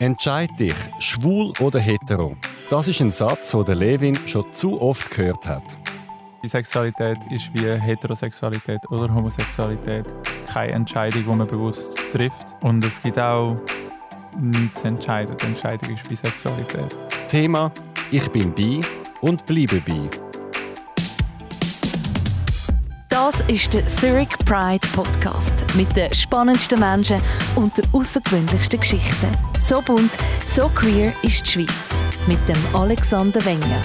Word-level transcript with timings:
Entscheid 0.00 0.48
dich, 0.58 0.74
schwul 0.98 1.52
oder 1.60 1.78
hetero. 1.78 2.34
Das 2.70 2.88
ist 2.88 3.02
ein 3.02 3.10
Satz, 3.10 3.50
den 3.50 3.76
Levin 3.76 4.18
schon 4.26 4.50
zu 4.50 4.80
oft 4.80 5.10
gehört 5.10 5.46
hat. 5.46 5.62
Bisexualität 6.40 7.18
ist 7.30 7.50
wie 7.52 7.66
Heterosexualität 7.78 8.80
oder 8.90 9.14
Homosexualität 9.14 10.06
keine 10.50 10.72
Entscheidung, 10.72 11.22
die 11.24 11.28
man 11.28 11.46
bewusst 11.46 11.98
trifft. 12.12 12.56
Und 12.62 12.82
es 12.82 13.02
gibt 13.02 13.18
auch 13.18 13.58
nichts 14.40 14.80
zu 14.80 14.88
entscheiden. 14.88 15.36
Die 15.36 15.46
Entscheidung 15.48 15.94
ist 15.94 16.08
Bisexualität. 16.08 16.96
Thema: 17.28 17.70
Ich 18.10 18.26
bin 18.30 18.54
bi 18.54 18.80
und 19.20 19.44
bleibe 19.44 19.82
bi. 19.82 20.08
Das 23.40 23.48
ist 23.48 23.74
der 23.74 23.86
Zurich 23.86 24.28
Pride 24.44 24.86
Podcast 24.92 25.64
mit 25.74 25.94
den 25.96 26.12
spannendsten 26.12 26.78
Menschen 26.78 27.22
und 27.56 27.76
den 27.76 27.84
außergewöhnlichsten 27.92 28.80
Geschichten. 28.80 29.28
So 29.58 29.80
bunt, 29.80 30.10
so 30.46 30.68
queer 30.68 31.12
ist 31.22 31.46
die 31.46 31.50
Schweiz 31.50 32.04
mit 32.26 32.38
dem 32.48 32.56
Alexander 32.74 33.42
Wenger. 33.44 33.82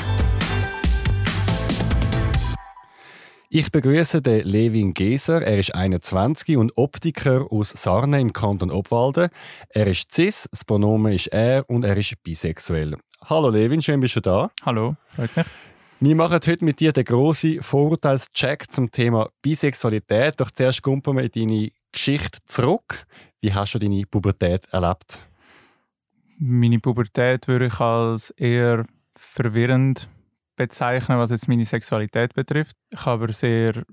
Ich 3.50 3.72
begrüße 3.72 4.22
den 4.22 4.46
Levin 4.46 4.94
Geser. 4.94 5.42
Er 5.42 5.58
ist 5.58 5.74
21 5.74 6.58
und 6.58 6.78
Optiker 6.78 7.46
aus 7.50 7.70
Sarne 7.70 8.20
im 8.20 8.34
Kanton 8.34 8.72
Obwalden. 8.72 9.30
Er 9.70 9.88
ist 9.88 10.12
cis, 10.12 10.50
das 10.52 10.66
Pronomen 10.66 11.14
ist 11.14 11.28
er 11.28 11.64
und 11.70 11.86
er 11.86 11.96
ist 11.96 12.22
bisexuell. 12.24 12.96
Hallo 13.24 13.50
Levin, 13.50 13.82
schön 13.82 14.02
bist 14.02 14.18
du 14.18 14.22
da. 14.22 14.52
Hallo, 14.66 14.96
freut 15.12 15.36
mich. 15.38 15.46
Wir 16.06 16.16
machen 16.16 16.40
heute 16.46 16.64
mit 16.64 16.80
dir 16.80 16.94
den 16.94 17.04
grossen 17.04 17.64
Vorurteilscheck 17.64 18.72
zum 18.72 18.92
Thema 18.92 19.28
Bisexualität. 19.42 20.40
Doch 20.40 20.52
zuerst 20.52 20.84
kommen 20.84 21.02
wir 21.04 21.24
in 21.24 21.32
deine 21.32 21.72
Geschichte 21.92 22.38
zurück. 22.46 23.08
Wie 23.42 23.52
hast 23.52 23.74
du 23.74 23.80
deine 23.80 24.06
Pubertät 24.06 24.72
erlebt? 24.72 25.28
Meine 26.38 26.78
Pubertät 26.78 27.48
würde 27.48 27.66
ich 27.66 27.80
als 27.80 28.30
eher 28.30 28.86
verwirrend 29.16 30.08
bezeichnen, 30.56 31.18
was 31.18 31.32
jetzt 31.32 31.48
meine 31.48 31.66
Sexualität 31.66 32.36
betrifft. 32.36 32.78
Ich 32.92 33.04
habe 33.04 33.24
aber 33.24 33.34
sehr, 33.34 33.84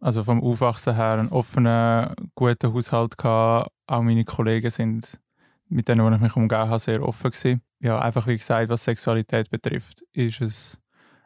also 0.00 0.24
vom 0.24 0.42
Aufwachsen 0.42 0.96
her, 0.96 1.12
einen 1.12 1.28
offenen, 1.28 2.12
guten 2.34 2.74
Haushalt 2.74 3.16
gehabt. 3.16 3.70
Auch 3.86 4.02
meine 4.02 4.24
Kollegen 4.24 4.72
sind 4.72 5.20
mit 5.68 5.86
denen, 5.86 6.04
die 6.04 6.16
ich 6.16 6.22
mich 6.22 6.34
umgeben 6.34 6.68
habe, 6.68 6.80
sehr 6.80 7.06
offen 7.06 7.30
gewesen 7.30 7.62
ja, 7.82 7.98
einfach 7.98 8.26
wie 8.28 8.38
gesagt, 8.38 8.68
was 8.70 8.84
Sexualität 8.84 9.50
betrifft, 9.50 10.02
ist 10.12 10.40
es 10.40 10.80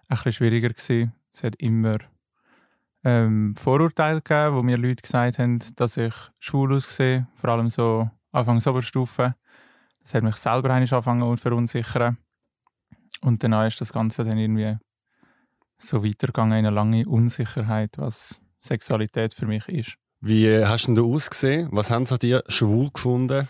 ein 0.08 0.16
bisschen 0.16 0.32
schwieriger 0.32 0.68
gewesen. 0.68 1.12
Es 1.32 1.42
hat 1.42 1.56
immer 1.56 1.98
ähm, 3.04 3.54
Vorurteile 3.56 4.20
gegeben, 4.20 4.56
wo 4.56 4.62
mir 4.62 4.76
Leute 4.76 5.02
gesagt 5.02 5.38
haben, 5.38 5.60
dass 5.76 5.96
ich 5.96 6.14
schwul 6.40 6.74
aussehe, 6.74 7.26
vor 7.34 7.50
allem 7.50 7.68
so 7.68 8.10
Anfangs 8.32 8.66
Oberstufe. 8.66 9.34
Das 10.02 10.14
hat 10.14 10.22
mich 10.22 10.36
selber 10.36 10.70
eigentlich 10.70 10.92
angefangen 10.92 11.36
zu 11.36 11.42
verunsichern. 11.42 12.18
Und 13.22 13.42
dann 13.42 13.52
ist 13.66 13.80
das 13.80 13.92
Ganze 13.92 14.24
dann 14.24 14.38
irgendwie 14.38 14.76
so 15.78 16.04
weitergegangen 16.04 16.58
in 16.58 16.66
eine 16.66 16.74
lange 16.74 17.06
Unsicherheit, 17.06 17.92
was 17.96 18.40
Sexualität 18.60 19.34
für 19.34 19.46
mich 19.46 19.68
ist. 19.68 19.96
Wie 20.20 20.64
hast 20.64 20.86
du 20.88 21.14
ausgesehen? 21.14 21.68
Was 21.72 21.90
haben 21.90 22.06
sie 22.06 22.18
dir 22.18 22.42
schwul 22.48 22.90
gefunden? 22.90 23.48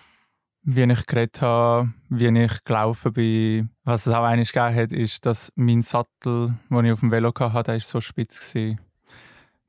Wie 0.68 0.82
ich 0.82 1.06
geredet 1.06 1.40
habe, 1.42 1.92
wie 2.08 2.26
ich 2.26 2.64
gelaufen 2.64 3.12
bin. 3.12 3.70
Was 3.84 4.06
es 4.06 4.12
auch 4.12 4.24
eines 4.24 4.52
gegeben 4.52 4.74
hat, 4.74 4.92
ist, 4.92 5.24
dass 5.24 5.52
mein 5.54 5.82
Sattel, 5.82 6.54
den 6.68 6.84
ich 6.84 6.92
auf 6.92 7.00
dem 7.00 7.12
Velo 7.12 7.32
hatte, 7.38 7.62
der 7.62 7.76
ist 7.76 7.88
so 7.88 8.00
spitz 8.00 8.54
war. 8.54 8.76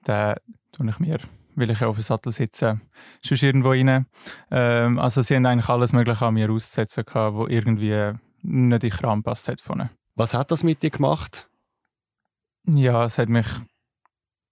Den 0.07 0.35
tue 0.71 0.89
ich 0.89 0.99
mir, 0.99 1.19
weil 1.55 1.69
ich 1.69 1.83
auf 1.83 1.97
dem 1.97 2.01
Sattel 2.01 2.31
sitze, 2.31 2.81
sonst 3.21 3.43
irgendwo 3.43 3.69
rein. 3.69 4.07
Ähm, 4.49 4.97
also 4.97 5.21
sie 5.21 5.35
haben 5.35 5.45
eigentlich 5.45 5.69
alles 5.69 5.93
Mögliche 5.93 6.25
an 6.25 6.33
mir 6.33 6.49
auszusetzen, 6.49 7.05
gehabt, 7.05 7.35
wo 7.35 7.45
irgendwie 7.45 8.13
nicht 8.41 8.83
in 8.83 8.89
Kram 8.89 9.21
passt 9.21 9.47
hat 9.49 9.61
von 9.61 9.91
Was 10.15 10.33
hat 10.33 10.49
das 10.49 10.63
mit 10.63 10.81
dir 10.81 10.89
gemacht? 10.89 11.47
Ja, 12.65 13.05
es 13.05 13.19
hat 13.19 13.29
mich... 13.29 13.47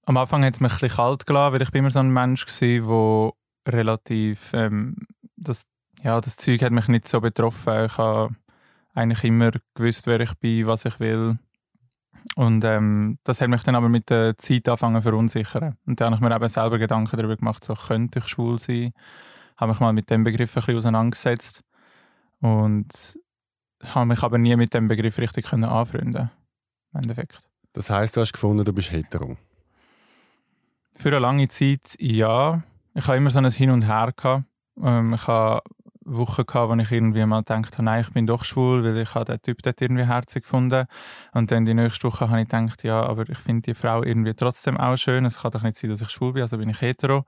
Am 0.06 0.18
Anfang 0.18 0.46
hat 0.46 0.54
es 0.54 0.60
mich 0.60 0.72
ein 0.74 0.80
bisschen 0.80 0.96
kalt 0.96 1.26
gelassen, 1.26 1.54
weil 1.54 1.62
ich 1.64 1.72
bin 1.72 1.80
immer 1.80 1.90
so 1.90 1.98
ein 1.98 2.14
Mensch 2.14 2.46
war, 2.46 3.34
der 3.66 3.74
relativ 3.74 4.52
ähm, 4.54 5.08
das 5.36 5.66
ja, 6.04 6.20
das 6.22 6.38
Zeug 6.38 6.62
hat 6.62 6.72
mich 6.72 6.88
nicht 6.88 7.08
so 7.08 7.22
betroffen. 7.22 7.86
Ich 7.86 7.98
habe 7.98 8.36
eigentlich 8.94 9.24
immer 9.24 9.52
gewusst, 9.74 10.08
wer 10.08 10.20
ich 10.20 10.34
bin, 10.36 10.68
was 10.68 10.86
ich 10.86 11.00
will. 11.00 11.38
Und 12.36 12.64
ähm, 12.64 13.20
das 13.24 13.42
hat 13.42 13.50
mich 13.50 13.64
dann 13.64 13.76
aber 13.76 13.90
mit 13.90 14.10
der 14.10 14.38
Zeit 14.38 14.68
angefangen 14.68 15.02
verunsichern. 15.02 15.78
Und 15.86 16.02
dann 16.02 16.08
habe 16.08 16.16
ich 16.16 16.30
mir 16.30 16.36
eben 16.36 16.50
selber 16.50 16.80
Gedanken 16.80 17.16
darüber 17.16 17.38
gemacht, 17.38 17.64
so 17.64 17.76
könnte 17.76 18.20
ich 18.20 18.28
schwul 18.28 18.58
sein. 18.58 18.94
Habe 19.58 19.72
mich 19.72 19.80
mal 19.80 19.94
mit 19.94 20.10
dem 20.10 20.24
Begriff 20.24 20.56
ein 20.56 20.62
bisschen 20.62 20.78
auseinandergesetzt. 20.78 21.64
Und 22.42 23.20
habe 23.84 24.06
mich 24.06 24.24
aber 24.24 24.38
nie 24.38 24.56
mit 24.56 24.74
dem 24.74 24.88
Begriff 24.88 25.18
richtig 25.18 25.46
können 25.46 25.66
anfreunden 25.66 26.32
im 26.94 27.02
Endeffekt. 27.02 27.48
Das 27.74 27.90
heißt, 27.90 28.16
du 28.16 28.22
hast 28.22 28.34
gefunden, 28.34 28.64
du 28.64 28.74
bist 28.74 28.92
hetero? 28.92 29.38
Für 30.92 31.10
eine 31.10 31.20
lange 31.20 31.48
Zeit 31.50 31.96
ja. 32.00 32.64
Ich 32.94 33.06
habe 33.08 33.18
immer 33.18 33.30
so 33.30 33.40
ein 33.40 33.50
Hin 33.52 33.70
und 33.70 33.84
Her 33.84 34.14
gehabt. 34.16 34.46
Ähm, 34.82 35.14
ich 35.14 35.28
habe 35.28 35.62
Woche 36.06 36.46
gehabt, 36.46 36.70
wo 36.70 36.76
ich 36.76 36.92
irgendwie 36.92 37.26
mal 37.26 37.40
gedacht 37.40 37.74
habe, 37.74 37.84
nein, 37.84 38.02
ich 38.02 38.12
bin 38.12 38.28
doch 38.28 38.46
schwul, 38.46 38.84
weil 38.84 38.98
ich 38.98 39.16
habe 39.16 39.26
den 39.26 39.42
Typ 39.42 39.62
dort 39.64 39.82
irgendwie 39.82 40.06
herzig 40.06 40.44
gefunden. 40.44 40.86
Und 41.34 41.52
dann 41.52 41.66
die 41.66 41.74
nächste 41.74 42.08
Woche 42.08 42.30
habe 42.30 42.42
ich 42.42 42.48
gedacht, 42.48 42.84
ja, 42.84 43.04
aber 43.04 43.28
ich 43.28 43.40
finde 43.40 43.64
die 43.64 43.74
Frau 43.74 44.04
irgendwie 44.04 44.34
trotzdem 44.36 44.78
auch 44.78 44.98
schön. 44.98 45.26
Es 45.26 45.40
kann 45.40 45.52
doch 45.52 45.64
nicht 45.64 45.76
sein, 45.76 45.90
dass 45.90 46.02
ich 46.02 46.10
schwul 46.10 46.34
bin, 46.34 46.44
also 46.44 46.58
bin 46.58 46.70
ich 46.70 46.80
hetero. 46.80 47.26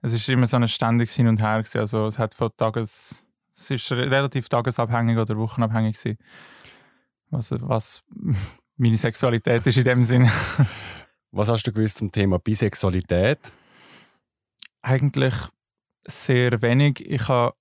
Es 0.00 0.12
ist 0.12 0.28
immer 0.28 0.46
so 0.46 0.56
ein 0.56 0.68
ständiges 0.68 1.14
Hin 1.14 1.28
und 1.28 1.42
Her 1.42 1.58
gewesen. 1.58 1.78
Also 1.78 2.06
es 2.06 2.18
hat 2.18 2.34
von 2.34 2.50
Tages, 2.56 3.24
es 3.54 3.70
ist 3.70 3.90
relativ 3.92 4.48
tagesabhängig 4.48 5.18
oder 5.18 5.36
wochenabhängig 5.36 5.96
gewesen. 5.96 6.18
Was, 7.30 7.52
was 7.52 8.04
meine 8.76 8.96
Sexualität 8.96 9.66
ist 9.66 9.78
in 9.78 9.84
dem 9.84 10.02
Sinne. 10.04 10.30
was 11.32 11.48
hast 11.48 11.66
du 11.66 11.72
gewusst 11.72 11.98
zum 11.98 12.12
Thema 12.12 12.38
Bisexualität? 12.38 13.38
Eigentlich 14.80 15.34
sehr 16.04 16.62
wenig. 16.62 17.00
Ich 17.00 17.28
habe 17.28 17.54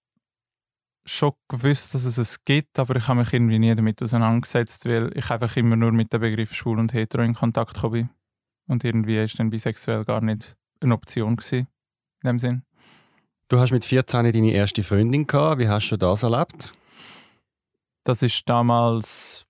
schon 1.05 1.33
gewusst, 1.47 1.93
dass 1.93 2.05
es 2.05 2.17
es 2.17 2.43
gibt, 2.43 2.79
aber 2.79 2.95
ich 2.95 3.07
habe 3.07 3.19
mich 3.19 3.33
irgendwie 3.33 3.59
nie 3.59 3.73
damit 3.73 4.01
auseinandergesetzt, 4.01 4.85
weil 4.85 5.11
ich 5.15 5.29
einfach 5.29 5.55
immer 5.55 5.75
nur 5.75 5.91
mit 5.91 6.13
dem 6.13 6.21
Begriff 6.21 6.53
schwul 6.53 6.79
und 6.79 6.93
hetero 6.93 7.23
in 7.23 7.33
Kontakt 7.33 7.81
bin. 7.81 8.09
Und 8.67 8.83
irgendwie 8.83 9.17
ist 9.17 9.39
dann 9.39 9.49
bisexuell 9.49 10.05
gar 10.05 10.21
nicht 10.21 10.55
eine 10.79 10.93
Option 10.93 11.35
gewesen, 11.35 11.67
in 12.23 12.27
dem 12.27 12.39
Sinn. 12.39 12.63
Du 13.47 13.59
hast 13.59 13.71
mit 13.71 13.83
14 13.83 14.31
deine 14.31 14.51
erste 14.51 14.83
Freundin 14.83 15.27
gehabt. 15.27 15.59
Wie 15.59 15.67
hast 15.67 15.89
du 15.89 15.97
das 15.97 16.23
erlebt? 16.23 16.73
Das 18.03 18.21
ist 18.21 18.47
damals 18.47 19.45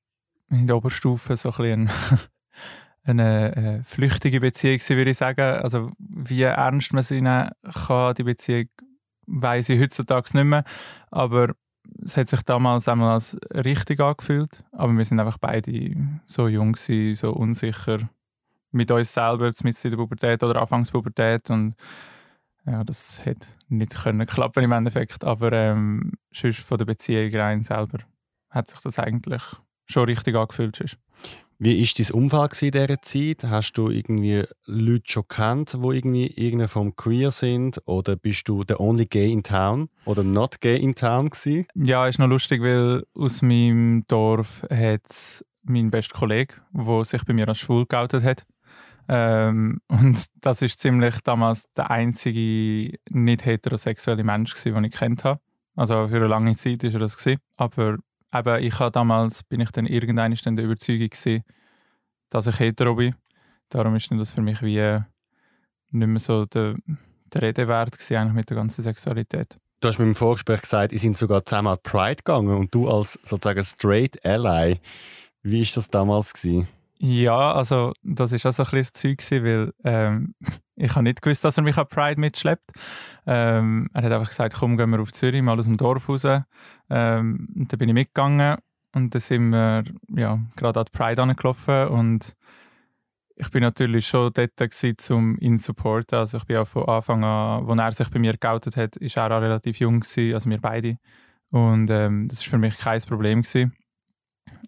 in 0.50 0.68
der 0.68 0.78
Oberstufe 0.78 1.38
so 1.38 1.52
ein 1.52 1.90
eine 3.04 3.56
äh, 3.56 3.84
flüchtige 3.84 4.40
Beziehung, 4.40 4.80
würde 4.90 5.12
ich 5.12 5.18
sagen. 5.18 5.62
Also 5.62 5.92
wie 5.98 6.44
ernst 6.44 6.94
man 6.94 7.04
sie 7.04 7.22
nehmen 7.22 7.52
kann, 7.88 8.16
die 8.16 8.24
Beziehung, 8.24 8.70
weiß 9.32 9.70
ich 9.70 9.80
heutzutage 9.80 10.30
nicht 10.34 10.46
mehr. 10.46 10.64
Aber 11.10 11.56
es 12.04 12.18
hat 12.18 12.30
sich 12.30 12.42
damals 12.44 12.88
einmal 12.88 13.14
als 13.14 13.38
richtig 13.54 14.00
angefühlt. 14.00 14.64
Aber 14.72 14.94
wir 14.94 15.06
sind 15.06 15.20
einfach 15.20 15.38
beide 15.38 15.96
so 16.26 16.48
jung, 16.48 16.74
gewesen, 16.74 17.16
so 17.16 17.32
unsicher 17.34 18.10
mit 18.72 18.92
uns 18.92 19.14
selber, 19.14 19.52
mit 19.64 19.84
in 19.84 19.90
der 19.90 19.98
Pubertät 19.98 20.44
oder 20.44 20.62
Anfangspubertät. 20.62 21.50
Und 21.50 21.76
ja, 22.66 22.84
das 22.84 23.26
hätte 23.26 23.48
nicht 23.68 24.04
können 24.04 24.26
klappen 24.28 24.64
im 24.64 24.72
Endeffekt. 24.72 25.24
Aber 25.24 25.52
ähm, 25.52 26.14
sonst 26.32 26.60
von 26.60 26.78
der 26.78 26.86
Beziehung 26.86 27.34
rein 27.36 27.64
selber 27.64 28.00
hat 28.50 28.70
sich 28.70 28.80
das 28.80 29.00
eigentlich 29.00 29.44
schon 29.86 30.06
richtig 30.06 30.36
angefühlt. 30.36 30.76
Sonst. 30.76 30.98
Wie 31.64 31.80
war 31.80 31.88
dein 31.96 32.16
Umfeld 32.16 32.62
in 32.64 32.72
dieser 32.72 33.02
Zeit? 33.04 33.44
Hast 33.52 33.74
du 33.74 33.92
irgendwie 33.92 34.46
Leute 34.66 35.04
schon 35.06 35.28
kennt, 35.28 35.76
die 35.76 35.96
irgendwie 35.96 36.26
irgendeine 36.26 36.68
Form 36.68 36.96
queer 36.96 37.30
sind? 37.30 37.80
Oder 37.86 38.16
bist 38.16 38.50
du 38.50 38.64
der 38.64 38.80
only 38.80 39.06
gay 39.06 39.32
in 39.32 39.44
town 39.44 39.88
oder 40.06 40.24
not 40.24 40.60
gay 40.60 40.76
in 40.76 40.96
town 40.96 41.30
gewesen? 41.30 41.68
Ja, 41.76 42.08
ist 42.08 42.18
noch 42.18 42.26
lustig, 42.26 42.64
weil 42.64 43.04
aus 43.14 43.44
meinem 43.44 44.06
Dorf 44.08 44.66
hat 44.72 45.46
mein 45.62 45.92
bester 45.92 46.18
Kollege, 46.18 46.56
der 46.74 47.06
sich 47.06 47.24
bei 47.26 47.34
mir 47.34 47.48
als 47.48 47.60
schwul 47.60 47.86
geoutet 47.86 48.24
hat. 48.24 48.48
Ähm, 49.08 49.82
und 49.88 50.26
das 50.42 50.64
ist 50.64 50.80
ziemlich 50.80 51.22
damals 51.24 51.72
der 51.78 51.92
einzige 51.92 52.98
nicht 53.12 53.46
heterosexuelle 53.46 54.24
Mensch, 54.24 54.56
den 54.64 54.84
ich 54.86 54.94
kennt 54.94 55.24
habe. 55.26 55.40
Also 55.76 56.08
für 56.08 56.16
eine 56.16 56.28
lange 56.28 56.56
Zeit 56.56 56.84
war 56.84 56.92
er 56.92 57.00
das. 57.02 57.18
Gewesen. 57.18 57.40
Aber 57.58 57.98
eben, 58.34 58.64
ich 58.64 58.80
habe 58.80 58.92
damals, 58.92 59.44
bin 59.44 59.62
ich 59.62 59.72
dann 59.72 59.86
irgendwann 59.86 60.36
der 60.56 60.66
Überzeugung 60.66 61.10
gewesen, 61.10 61.44
dass 62.30 62.48
ich 62.48 62.60
hetero 62.60 62.96
bin. 62.96 63.16
Darum 63.70 63.96
ist 63.96 64.12
das 64.12 64.32
für 64.32 64.42
mich 64.42 64.62
wie 64.62 65.00
nicht 65.92 66.08
mehr 66.08 66.20
so 66.20 66.46
der, 66.46 66.76
der 67.34 67.42
Rede 67.42 67.68
wert 67.68 67.98
gewesen, 67.98 68.16
eigentlich 68.18 68.34
mit 68.34 68.50
der 68.50 68.58
ganzen 68.58 68.82
Sexualität. 68.82 69.58
Du 69.82 69.88
hast 69.88 69.98
mir 69.98 70.06
im 70.06 70.16
Vorgespräch 70.16 70.62
gesagt, 70.62 70.94
ihr 70.94 71.00
sind 71.00 71.18
sogar 71.18 71.44
zusammen 71.44 71.70
an 71.70 71.78
Pride 71.82 72.18
gegangen 72.18 72.56
und 72.56 72.74
du 72.74 72.88
als 72.88 73.20
sozusagen 73.24 73.64
straight 73.66 74.24
Ally. 74.26 74.80
Wie 75.42 75.62
war 75.62 75.72
das 75.74 75.90
damals 75.90 76.34
gewesen? 76.34 76.68
Ja, 77.04 77.54
also 77.54 77.94
das 78.04 78.32
ist 78.32 78.46
auch 78.46 78.52
so 78.52 78.62
ein 78.62 78.70
bisschen 78.70 79.16
das 79.16 79.28
Zeug, 79.28 79.44
weil 79.44 79.74
ähm, 79.84 80.36
ich 80.76 80.92
habe 80.92 81.02
nicht 81.02 81.20
gewusst, 81.24 81.44
dass 81.44 81.58
er 81.58 81.64
mich 81.64 81.76
an 81.76 81.88
Pride 81.88 82.20
mitschleppt. 82.20 82.74
Ähm, 83.26 83.90
er 83.92 84.04
hat 84.04 84.12
einfach 84.12 84.30
gesagt, 84.30 84.56
komm, 84.60 84.78
gehen 84.78 84.92
wir 84.92 85.00
auf 85.00 85.12
Zürich, 85.12 85.42
mal 85.42 85.58
aus 85.58 85.66
dem 85.66 85.78
Dorf 85.78 86.08
raus. 86.08 86.26
Ähm, 86.26 87.50
und 87.56 87.74
dann 87.74 87.80
bin 87.80 87.90
ich 87.90 87.96
mitgegangen 87.96 88.58
und 88.94 89.16
dann 89.16 89.20
sind 89.20 89.50
wir 89.50 89.84
ja, 90.16 90.40
gerade 90.56 90.80
an 90.80 90.86
die 90.86 90.96
Pride 90.96 91.24
angelaufen 91.24 91.88
und 91.88 92.36
ich 93.36 93.50
bin 93.50 93.64
natürlich 93.64 94.06
schon 94.06 94.32
dort 94.32 94.56
gewesen, 94.58 94.96
um 95.16 95.38
ihn 95.40 95.58
zu 95.58 95.68
supporten. 95.68 96.20
Also 96.20 96.38
ich 96.38 96.46
bin 96.46 96.58
auch 96.58 96.68
von 96.68 96.88
Anfang 96.88 97.24
an, 97.24 97.80
als 97.80 98.00
er 98.00 98.06
sich 98.06 98.14
bei 98.14 98.20
mir 98.20 98.38
geoutet 98.38 98.78
hat, 98.78 98.96
ist 98.98 99.18
er 99.18 99.36
auch 99.36 99.42
relativ 99.42 99.80
jung 99.80 100.02
gewesen, 100.02 100.36
also 100.36 100.48
wir 100.52 100.62
beide. 100.62 100.98
Und 101.50 101.90
ähm, 101.90 102.28
das 102.28 102.42
ist 102.42 102.48
für 102.48 102.60
mich 102.60 102.78
kein 102.78 103.02
Problem 103.02 103.42
gewesen. 103.42 103.74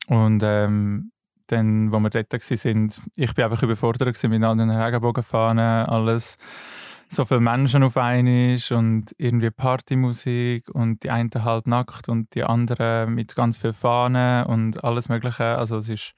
Und 0.08 0.42
ähm, 0.44 1.13
dann, 1.48 1.92
wo 1.92 2.00
wir 2.00 2.10
dort 2.10 2.32
waren, 2.34 2.90
ich 3.18 3.34
bin 3.34 3.46
einfach 3.46 3.64
überfordert 3.64 4.24
mit 4.24 4.44
all 4.44 4.58
den 4.58 4.70
Regenbogenfahnen, 4.70 5.86
alles 5.86 6.38
so 7.10 7.26
viele 7.26 7.42
Menschen 7.42 7.84
auf 7.84 7.98
einmal 7.98 8.58
und 8.72 9.14
irgendwie 9.18 9.52
Partymusik 9.52 10.70
und 10.70 11.04
die 11.04 11.12
einen 11.12 11.30
halb 11.34 11.68
nackt 11.68 12.10
und 12.10 12.34
die 12.34 12.44
anderen 12.44 13.14
mit 13.14 13.36
ganz 13.36 13.58
viel 13.58 13.74
Fahnen 13.74 14.46
und 14.46 14.84
alles 14.84 15.10
mögliche. 15.10 15.58
Also 15.58 15.78
es 15.78 15.90
ist 15.90 16.14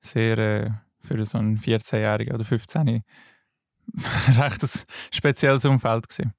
sehr 0.00 0.38
äh, 0.38 0.70
für 1.00 1.24
so 1.26 1.38
einen 1.38 1.58
14-Jährigen 1.58 2.34
oder 2.34 2.44
15 2.44 3.02
recht 4.38 4.62
ein 4.62 4.70
spezielles 5.10 5.64
Umfeld 5.64 6.08
gewesen. 6.08 6.34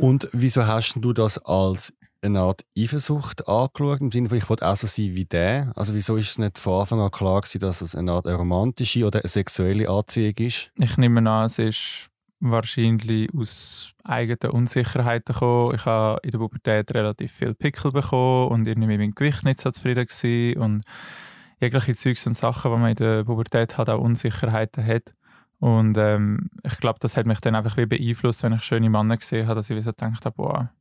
Und 0.00 0.28
wieso 0.32 0.66
hast 0.66 0.94
du 0.96 1.12
das 1.12 1.38
als 1.38 1.92
eine 2.20 2.40
Art 2.40 2.64
Eifersucht 2.76 3.48
angeschaut, 3.48 4.00
im 4.00 4.10
Sinne 4.10 4.28
von, 4.28 4.38
ich 4.38 4.48
wollte 4.48 4.66
auch 4.66 4.76
so 4.76 4.86
sein 4.86 5.14
wie 5.14 5.24
der? 5.24 5.72
Also 5.76 5.94
wieso 5.94 6.16
ist 6.16 6.30
es 6.30 6.38
nicht 6.38 6.58
von 6.58 6.80
Anfang 6.80 7.00
an 7.00 7.10
klar 7.10 7.40
gewesen, 7.40 7.60
dass 7.60 7.80
es 7.80 7.94
eine 7.94 8.12
Art 8.12 8.26
romantische 8.26 9.06
oder 9.06 9.20
eine 9.20 9.28
sexuelle 9.28 9.88
Anziehung 9.88 10.34
ist? 10.38 10.70
Ich 10.76 10.96
nehme 10.96 11.30
an, 11.30 11.46
es 11.46 11.58
ist 11.58 12.10
wahrscheinlich 12.40 13.28
aus 13.34 13.92
eigenen 14.04 14.52
Unsicherheiten 14.52 15.32
gekommen. 15.32 15.74
Ich 15.74 15.84
habe 15.86 16.20
in 16.22 16.30
der 16.30 16.38
Pubertät 16.38 16.94
relativ 16.94 17.32
viel 17.32 17.54
Pickel 17.54 17.90
bekommen 17.92 18.48
und 18.48 18.66
irgendwie 18.66 18.88
mit 18.88 18.98
meinem 18.98 19.14
Gewicht 19.14 19.44
nicht 19.44 19.60
so 19.60 19.70
zufrieden 19.70 20.06
gewesen 20.06 20.60
und 20.60 20.84
jegliche 21.60 21.94
Zeugs 21.94 22.26
und 22.26 22.36
Sachen, 22.36 22.70
die 22.70 22.78
man 22.78 22.90
in 22.90 22.96
der 22.96 23.24
Pubertät 23.24 23.76
hat, 23.76 23.88
auch 23.88 24.00
Unsicherheiten 24.00 24.86
hat. 24.86 25.14
Und 25.58 25.98
ähm, 25.98 26.50
ich 26.62 26.76
glaube, 26.78 27.00
das 27.00 27.16
hat 27.16 27.26
mich 27.26 27.40
dann 27.40 27.56
einfach 27.56 27.76
wie 27.76 27.86
beeinflusst, 27.86 28.44
wenn 28.44 28.52
ich 28.52 28.62
schöne 28.62 28.90
Männer 28.90 29.16
gesehen 29.16 29.46
habe, 29.46 29.56
dass 29.56 29.70
ich 29.70 29.84
so 29.84 29.90
gedacht 29.90 30.24
habe, 30.24 30.36
boah, 30.36 30.72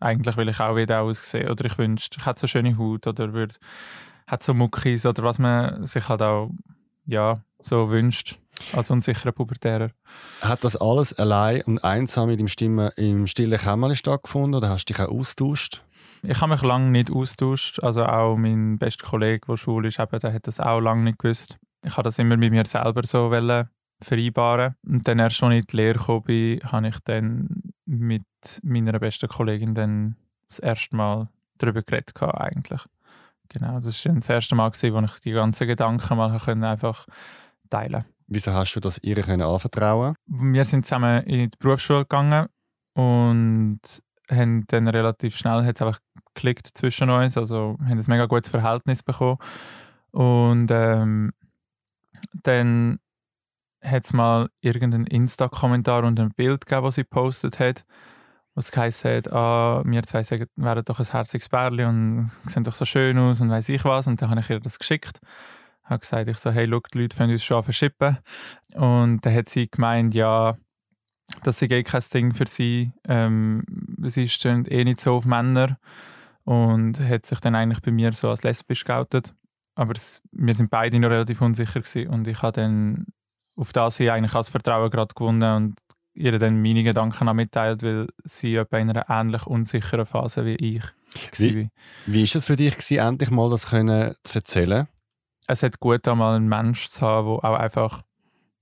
eigentlich 0.00 0.36
will 0.36 0.48
ich 0.48 0.58
auch 0.60 0.76
wieder 0.76 1.02
aussehen. 1.02 1.50
Oder 1.50 1.66
ich 1.66 1.78
wünschte, 1.78 2.18
ich 2.18 2.26
hätte 2.26 2.40
so 2.40 2.46
schöne 2.48 2.76
Haut 2.76 3.06
oder 3.06 3.32
würde, 3.32 3.54
hätte 4.26 4.44
so 4.44 4.54
Muckis 4.54 5.06
oder 5.06 5.22
was 5.22 5.38
man 5.38 5.86
sich 5.86 6.08
halt 6.08 6.22
auch 6.22 6.50
ja, 7.06 7.42
so 7.62 7.90
wünscht 7.90 8.38
als 8.72 8.90
unsicherer 8.90 9.32
Pubertärer. 9.32 9.90
Hat 10.40 10.64
das 10.64 10.76
alles 10.76 11.12
allein 11.18 11.62
und 11.62 11.84
einsam 11.84 12.28
mit 12.28 12.40
dem 12.40 12.48
Stimme 12.48 12.92
im 12.96 13.26
stillen 13.26 13.58
Kämmerlein 13.58 13.96
stattgefunden 13.96 14.54
oder 14.54 14.68
hast 14.68 14.88
du 14.88 14.94
dich 14.94 15.02
auch 15.02 15.10
austauscht? 15.10 15.82
Ich 16.22 16.40
habe 16.40 16.52
mich 16.52 16.62
lange 16.62 16.90
nicht 16.90 17.10
austauscht. 17.10 17.80
Also 17.80 18.04
auch 18.04 18.36
mein 18.36 18.78
bester 18.78 19.06
Kollege, 19.06 19.46
der 19.46 19.56
schwul 19.56 19.86
ist, 19.86 20.00
eben, 20.00 20.18
der 20.18 20.32
hat 20.32 20.46
das 20.46 20.60
auch 20.60 20.80
lange 20.80 21.04
nicht 21.04 21.18
gewusst. 21.18 21.58
Ich 21.84 21.92
habe 21.92 22.02
das 22.02 22.18
immer 22.18 22.36
mit 22.36 22.50
mir 22.50 22.66
selber 22.66 23.02
so 23.04 23.30
vereinbaren. 24.00 24.74
Und 24.86 25.06
dann 25.06 25.18
erst, 25.18 25.42
als 25.42 25.54
ich 25.54 25.60
in 25.60 25.66
die 25.70 25.76
Lehre 25.76 25.98
gekommen 25.98 26.24
bin, 26.24 26.60
habe 26.64 26.88
ich 26.88 26.98
dann 27.04 27.62
mit 27.84 28.24
meiner 28.62 28.98
besten 28.98 29.28
Kollegin 29.28 29.74
dann 29.74 30.16
das 30.48 30.58
erste 30.58 30.96
Mal 30.96 31.28
darüber 31.58 31.82
geredet 31.82 32.20
eigentlich. 32.20 32.82
Genau, 33.48 33.80
das 33.80 34.04
war 34.04 34.14
das 34.14 34.28
erste 34.28 34.54
Mal, 34.54 34.70
wo 34.70 35.00
ich 35.00 35.20
die 35.20 35.32
ganzen 35.32 35.66
Gedanken 35.66 36.16
mal 36.16 36.30
einfach 36.30 37.06
teilen. 37.68 38.04
Wieso 38.26 38.52
hast 38.52 38.74
du 38.74 38.80
das 38.80 38.98
ihr 39.02 39.16
können 39.22 39.42
anvertrauen? 39.42 40.14
Wir 40.26 40.64
sind 40.64 40.84
zusammen 40.84 41.22
in 41.24 41.50
die 41.50 41.58
Berufsschule 41.58 42.00
gegangen 42.00 42.48
und 42.94 43.80
haben 44.30 44.66
dann 44.66 44.88
relativ 44.88 45.36
schnell 45.36 45.64
hat's 45.64 45.80
einfach 45.80 46.00
geklickt 46.34 46.66
zwischen 46.66 47.08
uns, 47.08 47.38
also 47.38 47.78
haben 47.80 47.98
ein 47.98 48.04
mega 48.06 48.26
gutes 48.26 48.50
Verhältnis 48.50 49.02
bekommen 49.02 49.38
und 50.10 50.70
ähm, 50.70 51.32
dann 52.42 52.98
hat 53.82 54.04
es 54.04 54.12
mal 54.12 54.50
irgendeinen 54.60 55.06
Insta-Kommentar 55.06 56.04
und 56.04 56.18
ein 56.20 56.30
Bild 56.30 56.66
gegeben, 56.66 56.84
das 56.84 56.96
sie 56.96 57.02
gepostet 57.02 57.58
hat, 57.58 57.84
was 58.54 58.72
geheißen 58.72 59.10
hat, 59.10 59.32
ah, 59.32 59.82
wir 59.86 60.02
zwei 60.02 60.22
wären 60.56 60.84
doch 60.84 60.98
ein 60.98 61.06
herziges 61.06 61.48
Bärli 61.48 61.84
und 61.84 62.30
sehen 62.46 62.64
doch 62.64 62.74
so 62.74 62.84
schön 62.84 63.16
aus 63.18 63.40
und 63.40 63.50
weiß 63.50 63.68
ich 63.70 63.84
was 63.84 64.06
und 64.06 64.20
dann 64.20 64.30
habe 64.30 64.40
ich 64.40 64.50
ihr 64.50 64.60
das 64.60 64.78
geschickt 64.78 65.20
habe 65.88 66.00
gesagt, 66.00 66.28
ich 66.28 66.36
so, 66.38 66.50
hey, 66.50 66.66
schau, 66.68 66.80
die 66.92 66.98
Leute 66.98 67.16
können 67.16 67.32
uns 67.32 67.44
schon 67.44 67.62
verschippen. 67.62 68.18
Und 68.74 69.24
dann 69.24 69.34
hat 69.34 69.48
sie 69.48 69.68
gemeint, 69.70 70.14
ja, 70.14 70.56
das 71.42 71.58
sei 71.58 71.66
eh 71.66 71.82
kein 71.82 72.02
Ding 72.12 72.34
für 72.34 72.46
sie. 72.46 72.92
Ähm, 73.06 73.64
sie 74.02 74.28
stehen 74.28 74.64
eh 74.66 74.84
nicht 74.84 75.00
so 75.00 75.14
auf 75.14 75.26
Männer 75.26 75.78
und 76.44 76.98
hat 77.00 77.26
sich 77.26 77.40
dann 77.40 77.54
eigentlich 77.54 77.82
bei 77.82 77.90
mir 77.90 78.12
so 78.12 78.30
als 78.30 78.42
lesbisch 78.42 78.84
geoutet. 78.84 79.34
Aber 79.74 79.94
es, 79.94 80.22
wir 80.32 80.54
sind 80.54 80.70
beide 80.70 80.98
noch 80.98 81.10
relativ 81.10 81.40
unsicher 81.40 81.80
gewesen. 81.80 82.08
und 82.08 82.26
ich 82.26 82.42
habe 82.42 82.60
dann 82.60 83.06
auf 83.56 83.72
das 83.72 83.96
sie 83.96 84.10
eigentlich 84.10 84.34
als 84.34 84.48
Vertrauen 84.48 84.90
gerade 84.90 85.14
gewonnen 85.14 85.56
und 85.56 85.74
ihr 86.14 86.38
dann 86.38 86.62
meine 86.62 86.82
Gedanken 86.82 87.34
mitteilt, 87.36 87.82
weil 87.82 88.08
sie 88.24 88.54
in 88.54 88.66
einer 88.72 89.08
ähnlich 89.08 89.46
unsicheren 89.46 90.06
Phase 90.06 90.44
wie 90.44 90.56
ich 90.56 90.82
war. 90.82 90.90
Wie, 91.38 91.68
war 92.06 92.22
es 92.22 92.46
für 92.46 92.56
dich, 92.56 92.74
gewesen, 92.76 92.98
endlich 92.98 93.30
mal 93.30 93.50
das 93.50 93.70
können 93.70 94.14
zu 94.24 94.36
erzählen? 94.36 94.88
Es 95.48 95.62
hat 95.62 95.80
gut, 95.80 96.06
einmal 96.06 96.36
einen 96.36 96.48
Menschen 96.48 96.90
zu 96.90 97.04
haben, 97.04 97.26
der 97.26 97.50
auch 97.50 97.58
einfach 97.58 98.02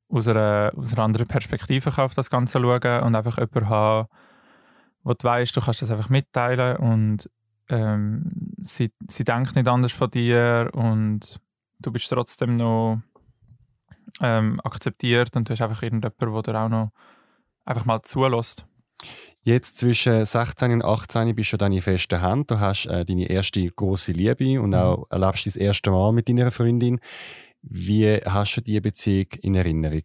aus 0.09 0.29
einer, 0.29 0.73
aus 0.77 0.93
einer 0.93 1.03
anderen 1.03 1.27
Perspektive 1.27 1.93
auf 2.03 2.15
das 2.15 2.31
Ganze 2.31 2.61
schauen 2.61 2.81
kann 2.81 3.03
und 3.03 3.15
einfach 3.15 3.37
jemanden 3.39 3.69
haben, 3.69 4.09
wo 5.03 5.13
du 5.13 5.25
weißt, 5.25 5.55
du 5.55 5.61
kannst 5.61 5.83
das 5.83 5.91
einfach 5.91 6.09
mitteilen 6.09 6.77
und 6.77 7.31
ähm, 7.69 8.31
sie, 8.59 8.93
sie 9.09 9.25
denkt 9.25 9.57
nicht 9.57 9.69
anders 9.69 9.93
von 9.93 10.11
dir 10.11 10.71
und 10.75 11.41
du 11.81 11.91
bist 11.93 12.09
trotzdem 12.09 12.57
noch 12.57 13.01
ähm, 14.21 14.61
akzeptiert 14.63 15.37
und 15.37 15.49
du 15.49 15.53
hast 15.53 15.63
einfach 15.63 15.83
irgendjemanden, 15.83 16.33
der 16.33 16.53
dir 16.53 16.61
auch 16.61 16.69
noch 16.69 16.91
einfach 17.65 17.85
mal 17.85 18.01
zulässt. 18.03 18.65
Jetzt 19.47 19.79
zwischen 19.79 20.27
16 20.27 20.73
und 20.73 20.85
18 20.85 21.33
bist 21.37 21.53
du 21.53 21.57
dann 21.57 21.71
in 21.71 21.81
festen 21.81 22.21
Händen. 22.21 22.49
Du 22.49 22.59
hast 22.59 22.87
äh, 22.87 23.05
deine 23.05 23.31
erste 23.31 23.65
große 23.65 24.11
Liebe 24.11 24.61
und 24.61 24.71
mhm. 24.71 24.75
auch 24.75 25.07
erlebst 25.09 25.47
das 25.47 25.55
erste 25.55 25.93
Mal 25.93 26.13
mit 26.13 26.29
deiner 26.29 26.51
Freundin. 26.51 26.99
Wie 27.63 28.17
hast 28.25 28.57
du 28.57 28.61
diese 28.61 28.81
Beziehung 28.81 29.29
in 29.43 29.55
Erinnerung? 29.55 30.03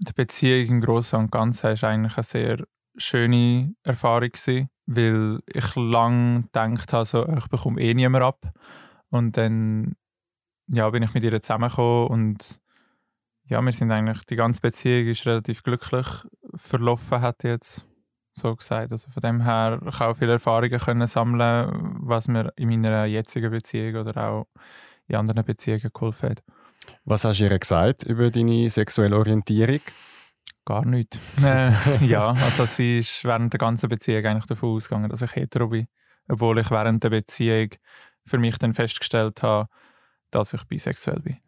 Die 0.00 0.12
Beziehung 0.14 0.68
im 0.68 0.80
Großen 0.82 1.18
und 1.18 1.32
Ganzen 1.32 1.80
war 1.80 1.88
eigentlich 1.88 2.18
eine 2.18 2.24
sehr 2.24 2.66
schöne 2.98 3.74
Erfahrung, 3.84 4.28
gewesen, 4.28 4.68
weil 4.84 5.38
ich 5.46 5.74
lange 5.74 6.42
gedacht 6.42 6.92
habe, 6.92 7.06
so, 7.06 7.26
ich 7.26 7.48
bekomme 7.48 7.80
eh 7.80 7.94
niemand 7.94 8.22
ab. 8.22 8.52
Und 9.08 9.38
dann 9.38 9.96
ja, 10.68 10.90
bin 10.90 11.04
ich 11.04 11.14
mit 11.14 11.22
ihr 11.22 11.40
zusammengekommen 11.40 12.08
und 12.08 12.60
ja, 13.44 13.62
wir 13.62 13.72
sind 13.72 13.90
eigentlich, 13.90 14.26
die 14.26 14.36
ganze 14.36 14.60
Beziehung 14.60 15.08
ist 15.08 15.24
relativ 15.24 15.62
glücklich 15.62 16.06
verlaufen, 16.54 17.22
hat 17.22 17.44
jetzt 17.44 17.88
so 18.34 18.54
gesagt. 18.56 18.92
Also 18.92 19.10
von 19.10 19.20
dem 19.20 19.42
her 19.42 19.80
ich 19.86 20.00
auch 20.00 20.14
viele 20.14 20.32
Erfahrungen 20.32 20.78
können 20.78 21.06
sammeln, 21.06 21.96
was 22.00 22.28
mir 22.28 22.52
in 22.56 22.68
meiner 22.68 23.04
jetzigen 23.04 23.50
Beziehung 23.50 23.96
oder 23.96 24.28
auch 24.28 24.46
in 25.08 25.16
anderen 25.16 25.44
Beziehungen 25.44 25.90
geholfen 25.92 26.30
hat. 26.30 26.42
Was 27.04 27.24
hast 27.24 27.40
du 27.40 27.44
ihr 27.44 27.58
gesagt 27.58 28.04
über 28.04 28.30
deine 28.30 28.70
sexuelle 28.70 29.16
Orientierung? 29.16 29.80
Gar 30.64 30.86
nichts. 30.86 31.18
Äh, 31.42 31.72
ja, 32.04 32.30
also 32.30 32.66
sie 32.66 32.98
ist 32.98 33.24
während 33.24 33.52
der 33.52 33.58
ganzen 33.58 33.88
Beziehung 33.88 34.24
eigentlich 34.24 34.46
davon 34.46 34.76
ausgegangen, 34.76 35.10
dass 35.10 35.22
ich 35.22 35.34
hetero 35.34 35.68
bin. 35.68 35.88
Obwohl 36.28 36.58
ich 36.58 36.70
während 36.70 37.02
der 37.02 37.10
Beziehung 37.10 37.70
für 38.24 38.38
mich 38.38 38.58
dann 38.58 38.74
festgestellt 38.74 39.42
habe, 39.42 39.68
dass 40.30 40.54
ich 40.54 40.62
bisexuell 40.64 41.20
bin. 41.20 41.38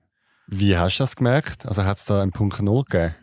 Wie 0.47 0.76
hast 0.76 0.99
du 0.99 1.05
das 1.05 1.17
gemerkt? 1.17 1.64
Also 1.67 1.85
hat 1.85 1.97
es 1.97 2.05
da 2.05 2.23
einen 2.23 2.33
Punkt 2.33 2.61
Null 2.61 2.85
gegeben? 2.85 3.14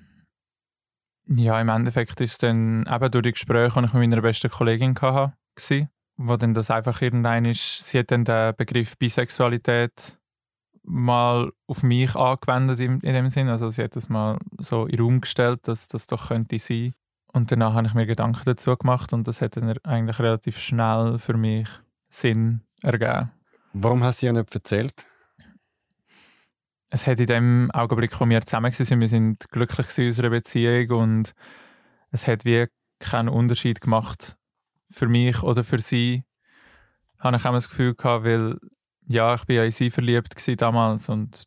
Ja, 1.34 1.62
im 1.62 1.70
Endeffekt 1.70 2.20
ist 2.20 2.32
es 2.32 2.38
dann 2.40 2.86
eben 2.92 3.12
durch 3.12 3.24
die 3.24 3.32
Gespräche, 3.32 3.80
die 3.80 3.86
ich 3.86 3.94
mit 3.94 4.10
meiner 4.10 4.22
besten 4.22 4.52
Kollegin 4.52 4.96
hatte, 5.00 5.90
wo 6.18 6.36
dann 6.36 6.54
das 6.54 6.70
einfach 6.70 7.02
irgendein 7.02 7.46
ist, 7.46 7.84
sie 7.86 8.00
hat 8.00 8.12
dann 8.12 8.26
den 8.26 8.54
Begriff 8.58 8.98
Bisexualität 8.98 10.20
mal 10.84 11.52
auf 11.68 11.84
mich 11.84 12.16
angewendet 12.16 12.80
in, 12.82 13.00
in 13.00 13.14
dem 13.14 13.30
Sinn. 13.30 13.48
Also 13.48 13.72
sie 13.72 13.84
hat 13.84 13.96
das 13.96 14.10
mal 14.10 14.40
so 14.60 14.86
in 14.86 14.98
den 14.98 15.06
Raum 15.06 15.22
gestellt, 15.22 15.68
dass 15.68 15.88
das 15.88 16.06
doch 16.08 16.28
könnte 16.28 16.60
sein. 16.60 16.94
Und 17.32 17.50
danach 17.50 17.76
habe 17.76 17.88
ich 17.88 17.94
mir 17.94 18.06
Gedanken 18.06 18.42
dazu 18.44 18.76
gemacht 18.76 19.14
und 19.14 19.26
das 19.26 19.40
hat 19.40 19.56
dann 19.56 19.78
eigentlich 19.84 20.20
relativ 20.20 20.60
schnell 20.60 21.18
für 21.18 21.38
mich 21.38 21.70
Sinn 22.10 22.62
ergeben. 22.82 23.32
Warum 23.72 24.04
hast 24.04 24.22
du 24.22 24.26
ihr 24.26 24.34
nicht 24.34 24.54
erzählt? 24.54 25.06
Es 26.94 27.08
hat 27.08 27.22
in 27.22 27.28
dem 27.28 27.72
Augenblick, 27.72 28.20
wo 28.20 28.28
wir 28.28 28.42
zusammen 28.42 28.74
waren, 28.74 29.00
wir 29.00 29.08
sind 29.08 29.50
glücklich 29.50 29.98
in 29.98 30.08
unserer 30.08 30.30
Beziehung 30.30 30.90
und 30.92 31.34
es 32.12 32.28
hat 32.28 32.44
wie 32.44 32.68
keinen 33.00 33.30
Unterschied 33.30 33.80
gemacht 33.80 34.38
für 34.90 35.08
mich 35.08 35.42
oder 35.42 35.64
für 35.64 35.80
sie. 35.80 36.26
Habe 37.18 37.38
ich 37.38 37.46
auch 37.46 37.54
das 37.54 37.70
Gefühl 37.70 37.96
gehabt, 37.96 38.26
weil 38.26 38.60
ja, 39.08 39.34
ich 39.34 39.46
bin 39.46 39.56
ja 39.56 39.64
in 39.64 39.72
sie 39.72 39.90
verliebt 39.90 40.36
damals 40.62 41.08
und 41.08 41.44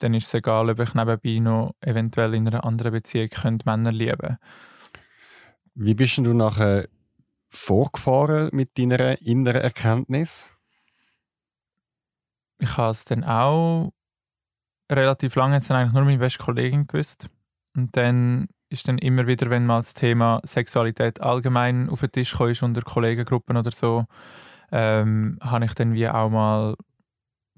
dann 0.00 0.12
ist 0.14 0.26
es 0.26 0.34
egal, 0.34 0.68
ob 0.68 0.80
ich 0.80 0.92
nebenbei 0.94 1.38
noch 1.38 1.76
eventuell 1.80 2.34
in 2.34 2.48
einer 2.48 2.64
anderen 2.64 2.92
Beziehung 2.92 3.28
könnte 3.28 3.66
Männer 3.66 3.92
lieben 3.92 4.38
Wie 5.74 5.94
bist 5.94 6.18
du 6.18 6.34
nachher 6.34 6.88
vorgefahren 7.48 8.48
mit 8.52 8.76
deiner 8.76 9.22
inneren 9.22 9.62
Erkenntnis? 9.62 10.52
Ich 12.58 12.76
habe 12.76 12.90
es 12.90 13.04
dann 13.04 13.22
auch 13.22 13.92
relativ 14.90 15.34
lange 15.36 15.56
jetzt 15.56 15.70
eigentlich 15.70 15.92
nur 15.92 16.04
meine 16.04 16.18
beste 16.18 16.42
Kollegin 16.42 16.86
gewusst. 16.86 17.28
Und 17.76 17.96
dann 17.96 18.48
ist 18.68 18.86
dann 18.88 18.98
immer 18.98 19.26
wieder, 19.26 19.50
wenn 19.50 19.66
mal 19.66 19.78
das 19.78 19.94
Thema 19.94 20.40
Sexualität 20.44 21.20
allgemein 21.20 21.88
auf 21.88 22.00
den 22.00 22.12
Tisch 22.12 22.34
kommt, 22.34 22.62
unter 22.62 22.82
Kollegengruppen 22.82 23.56
oder 23.56 23.70
so, 23.70 24.06
ähm, 24.72 25.38
habe 25.40 25.64
ich 25.64 25.74
dann 25.74 25.94
wie 25.94 26.08
auch 26.08 26.30
mal 26.30 26.76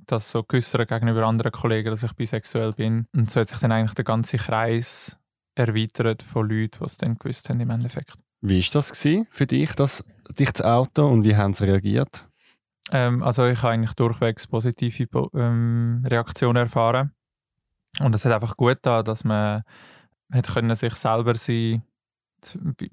das 0.06 0.30
so 0.30 0.42
geäußert 0.42 0.88
gegenüber 0.88 1.26
anderen 1.26 1.52
Kollegen, 1.52 1.90
dass 1.90 2.02
ich 2.02 2.12
bisexuell 2.14 2.72
bin. 2.72 3.06
Und 3.14 3.30
so 3.30 3.40
hat 3.40 3.48
sich 3.48 3.58
dann 3.58 3.72
eigentlich 3.72 3.94
der 3.94 4.04
ganze 4.04 4.36
Kreis 4.36 5.16
erweitert 5.54 6.22
von 6.22 6.48
Leuten, 6.48 6.78
die 6.78 6.84
es 6.84 6.96
dann 6.96 7.16
gewusst 7.16 7.48
haben 7.48 7.60
im 7.60 7.70
Endeffekt. 7.70 8.18
Wie 8.40 8.60
war 8.60 8.70
das 8.72 9.06
für 9.30 9.46
dich, 9.46 9.72
das, 9.74 10.04
dich 10.38 10.52
zu 10.54 10.64
Auto 10.64 11.06
und 11.06 11.24
wie 11.24 11.36
haben 11.36 11.54
sie 11.54 11.64
reagiert? 11.64 12.26
Ähm, 12.90 13.22
also 13.22 13.46
ich 13.46 13.62
habe 13.62 13.74
eigentlich 13.74 13.94
durchwegs 13.94 14.46
positive 14.46 15.30
ähm, 15.34 16.04
Reaktionen 16.04 16.56
erfahren. 16.56 17.12
Und 18.00 18.14
es 18.14 18.24
hat 18.24 18.32
einfach 18.32 18.56
gut 18.56 18.78
da, 18.82 19.02
dass 19.02 19.24
man 19.24 19.62
hat 20.32 20.48
können 20.48 20.74
sich 20.76 20.94
selber 20.94 21.34
sein 21.34 21.82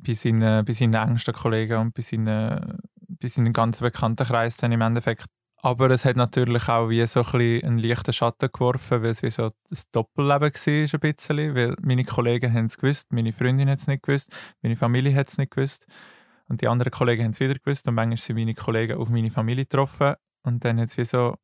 bei 0.05 0.13
seinen, 0.13 0.63
bei 0.65 0.73
seinen 0.73 0.93
engsten 0.93 1.33
Kollegen 1.33 1.77
und 1.77 1.93
bei 1.93 2.03
seinen, 2.03 2.77
bei 3.07 3.27
seinen 3.27 3.53
ganzen 3.53 3.83
Bekanntenkreis 3.83 4.57
dann 4.57 4.71
im 4.71 4.81
Endeffekt 4.81 5.25
aber 5.61 5.89
es 5.91 6.05
hat 6.05 6.15
natürlich 6.15 6.69
auch 6.69 6.89
wie 6.89 7.05
so 7.05 7.19
ein 7.19 7.31
bisschen 7.31 7.67
einen 7.67 7.79
leichten 7.79 8.13
Schatten 8.13 8.49
geworfen, 8.51 9.03
weil 9.03 9.11
es 9.11 9.23
wie 9.23 9.31
so 9.31 9.47
ein 9.47 9.77
Doppelleben 9.91 10.53
war, 10.53 10.93
ein 10.93 10.99
bisschen. 10.99 11.55
Weil 11.55 11.75
meine 11.81 12.05
Kollegen 12.05 12.53
haben 12.53 12.65
es 12.65 12.77
gewusst, 12.77 13.11
meine 13.11 13.33
Freundin 13.33 13.69
hat 13.69 13.79
es 13.79 13.87
nicht 13.87 14.03
gewusst, 14.03 14.31
meine 14.61 14.77
Familie 14.77 15.13
hat 15.15 15.27
es 15.27 15.37
nicht 15.37 15.51
gewusst. 15.51 15.85
Und 16.47 16.61
die 16.61 16.67
anderen 16.67 16.91
Kollegen 16.91 17.23
haben 17.23 17.31
es 17.31 17.39
wieder 17.39 17.55
gewusst. 17.55 17.87
Und 17.87 17.95
manchmal 17.95 18.17
sind 18.17 18.37
meine 18.37 18.55
Kollegen 18.55 18.97
auf 18.97 19.09
meine 19.09 19.31
Familie 19.31 19.65
getroffen. 19.65 20.15
Und 20.43 20.63
dann 20.63 20.79
hat 20.79 20.89
es 20.89 20.97
wie 20.97 21.05
so, 21.05 21.35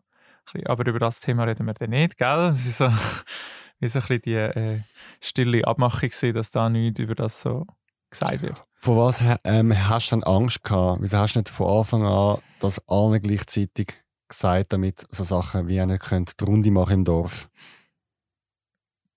aber 0.66 0.86
über 0.88 1.00
das 1.00 1.20
Thema 1.20 1.44
reden 1.44 1.66
wir 1.66 1.74
dann 1.74 1.90
nicht, 1.90 2.18
gell? 2.18 2.48
Es 2.48 2.66
ist 2.66 2.78
so, 2.78 2.90
wie 3.80 3.88
so 3.88 4.00
ein 4.00 4.02
bisschen 4.02 4.22
die 4.22 4.34
äh, 4.34 4.80
stille 5.22 5.66
Abmachung 5.66 6.10
gewesen, 6.10 6.34
dass 6.34 6.52
da 6.52 6.70
nichts 6.70 7.00
über 7.00 7.16
das 7.16 7.42
so 7.42 7.66
gesagt 8.10 8.42
wird. 8.42 8.64
Vor 8.76 8.98
was 8.98 9.20
ähm, 9.44 9.74
hast 9.90 10.12
du 10.12 10.18
dann 10.18 10.24
Angst 10.24 10.64
gehabt? 10.64 11.02
Wieso 11.02 11.18
hast 11.18 11.36
du 11.36 11.40
nicht 11.40 11.50
von 11.50 11.80
Anfang 11.80 12.06
an 12.06 12.40
das 12.60 12.82
allen 12.88 13.22
gleichzeitig 13.22 13.94
gesagt, 14.28 14.74
damit 14.74 15.06
so 15.14 15.24
Sachen 15.24 15.68
wie 15.68 15.80
eine 15.80 15.98
können 15.98 16.26
die 16.26 16.44
Runde 16.44 16.72
machen 16.72 16.94
im 16.94 17.06
Dorf? 17.06 17.50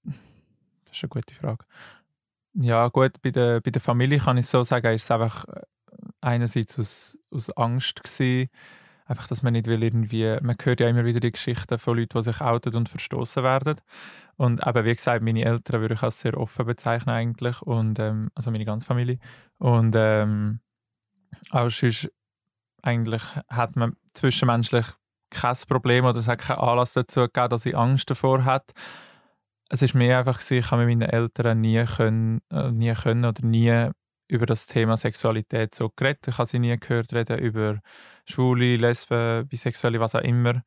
Das 0.05 0.97
ist 0.97 1.05
eine 1.05 1.09
gute 1.11 1.35
Frage. 1.35 1.65
Ja, 2.55 2.89
gut, 2.89 3.21
bei 3.23 3.31
der, 3.31 3.61
bei 3.61 3.71
der 3.71 3.81
Familie 3.81 4.19
kann 4.19 4.39
ich 4.39 4.47
so 4.47 4.65
sagen, 4.65 4.95
ist 4.95 5.05
es 5.05 5.11
einfach 5.11 5.45
äh, 5.45 5.61
einerseits 6.21 6.79
aus, 6.79 7.19
aus 7.31 7.51
Angst 7.57 8.03
gewesen, 8.03 8.49
einfach, 9.09 9.27
dass 9.27 9.43
man 9.43 9.55
nicht 9.55 9.67
will 9.67 9.83
irgendwie, 9.83 10.37
man 10.43 10.57
hört 10.63 10.81
ja 10.81 10.89
immer 10.89 11.05
wieder 11.05 11.21
die 11.21 11.33
Geschichten 11.33 11.79
von 11.79 11.97
Leuten, 11.97 12.19
die 12.19 12.23
sich 12.23 12.41
outen 12.41 12.77
und 12.77 12.89
verstoßen 12.89 13.43
werden. 13.43 13.81
Und 14.37 14.65
eben, 14.65 14.85
wie 14.85 14.95
gesagt, 14.95 15.25
meine 15.25 15.45
Eltern 15.45 15.81
würde 15.81 15.95
ich 15.95 16.03
als 16.03 16.21
sehr 16.21 16.39
offen 16.39 16.67
bezeichnen 16.67 17.15
eigentlich 17.15 17.61
und 17.63 17.99
ähm, 17.99 18.31
also 18.35 18.51
meine 18.51 18.67
ganze 18.67 18.87
Familie. 18.87 19.19
Und 19.57 19.95
ähm, 19.97 20.61
auch 21.51 21.71
sonst 21.71 22.11
eigentlich 22.83 23.23
hat 23.49 23.77
man 23.77 23.97
zwischenmenschlich 24.13 24.87
kein 25.31 25.57
Problem 25.69 26.05
oder 26.05 26.19
es 26.19 26.29
hat 26.29 26.41
keinen 26.41 26.59
Anlass 26.59 26.93
dazu 26.93 27.21
gegeben, 27.21 27.49
dass 27.49 27.67
ich 27.67 27.77
Angst 27.77 28.11
davor 28.11 28.45
hatte. 28.45 28.75
Es 29.71 29.83
ist 29.83 29.95
mir 29.95 30.19
einfach 30.19 30.41
ich 30.51 30.71
habe 30.71 30.87
mit 30.87 30.99
meinen 30.99 31.11
Eltern 31.11 31.61
nie 31.61 31.85
können, 31.85 32.41
äh, 32.51 32.71
nie 32.71 32.95
können 32.95 33.25
oder 33.25 33.45
nie 33.45 33.91
über 34.29 34.47
das 34.47 34.67
Thema 34.67 34.97
Sexualität 34.97 35.75
so 35.75 35.91
geredet. 35.95 36.29
Ich 36.29 36.39
habe 36.39 36.47
sie 36.47 36.59
nie 36.59 36.77
gehört 36.77 37.13
reden 37.13 37.39
über 37.39 37.81
Schwule, 38.27 38.77
Lesben, 38.77 39.47
Bisexuelle, 39.49 40.01
was 40.01 40.15
auch 40.15 40.21
immer. 40.21 40.63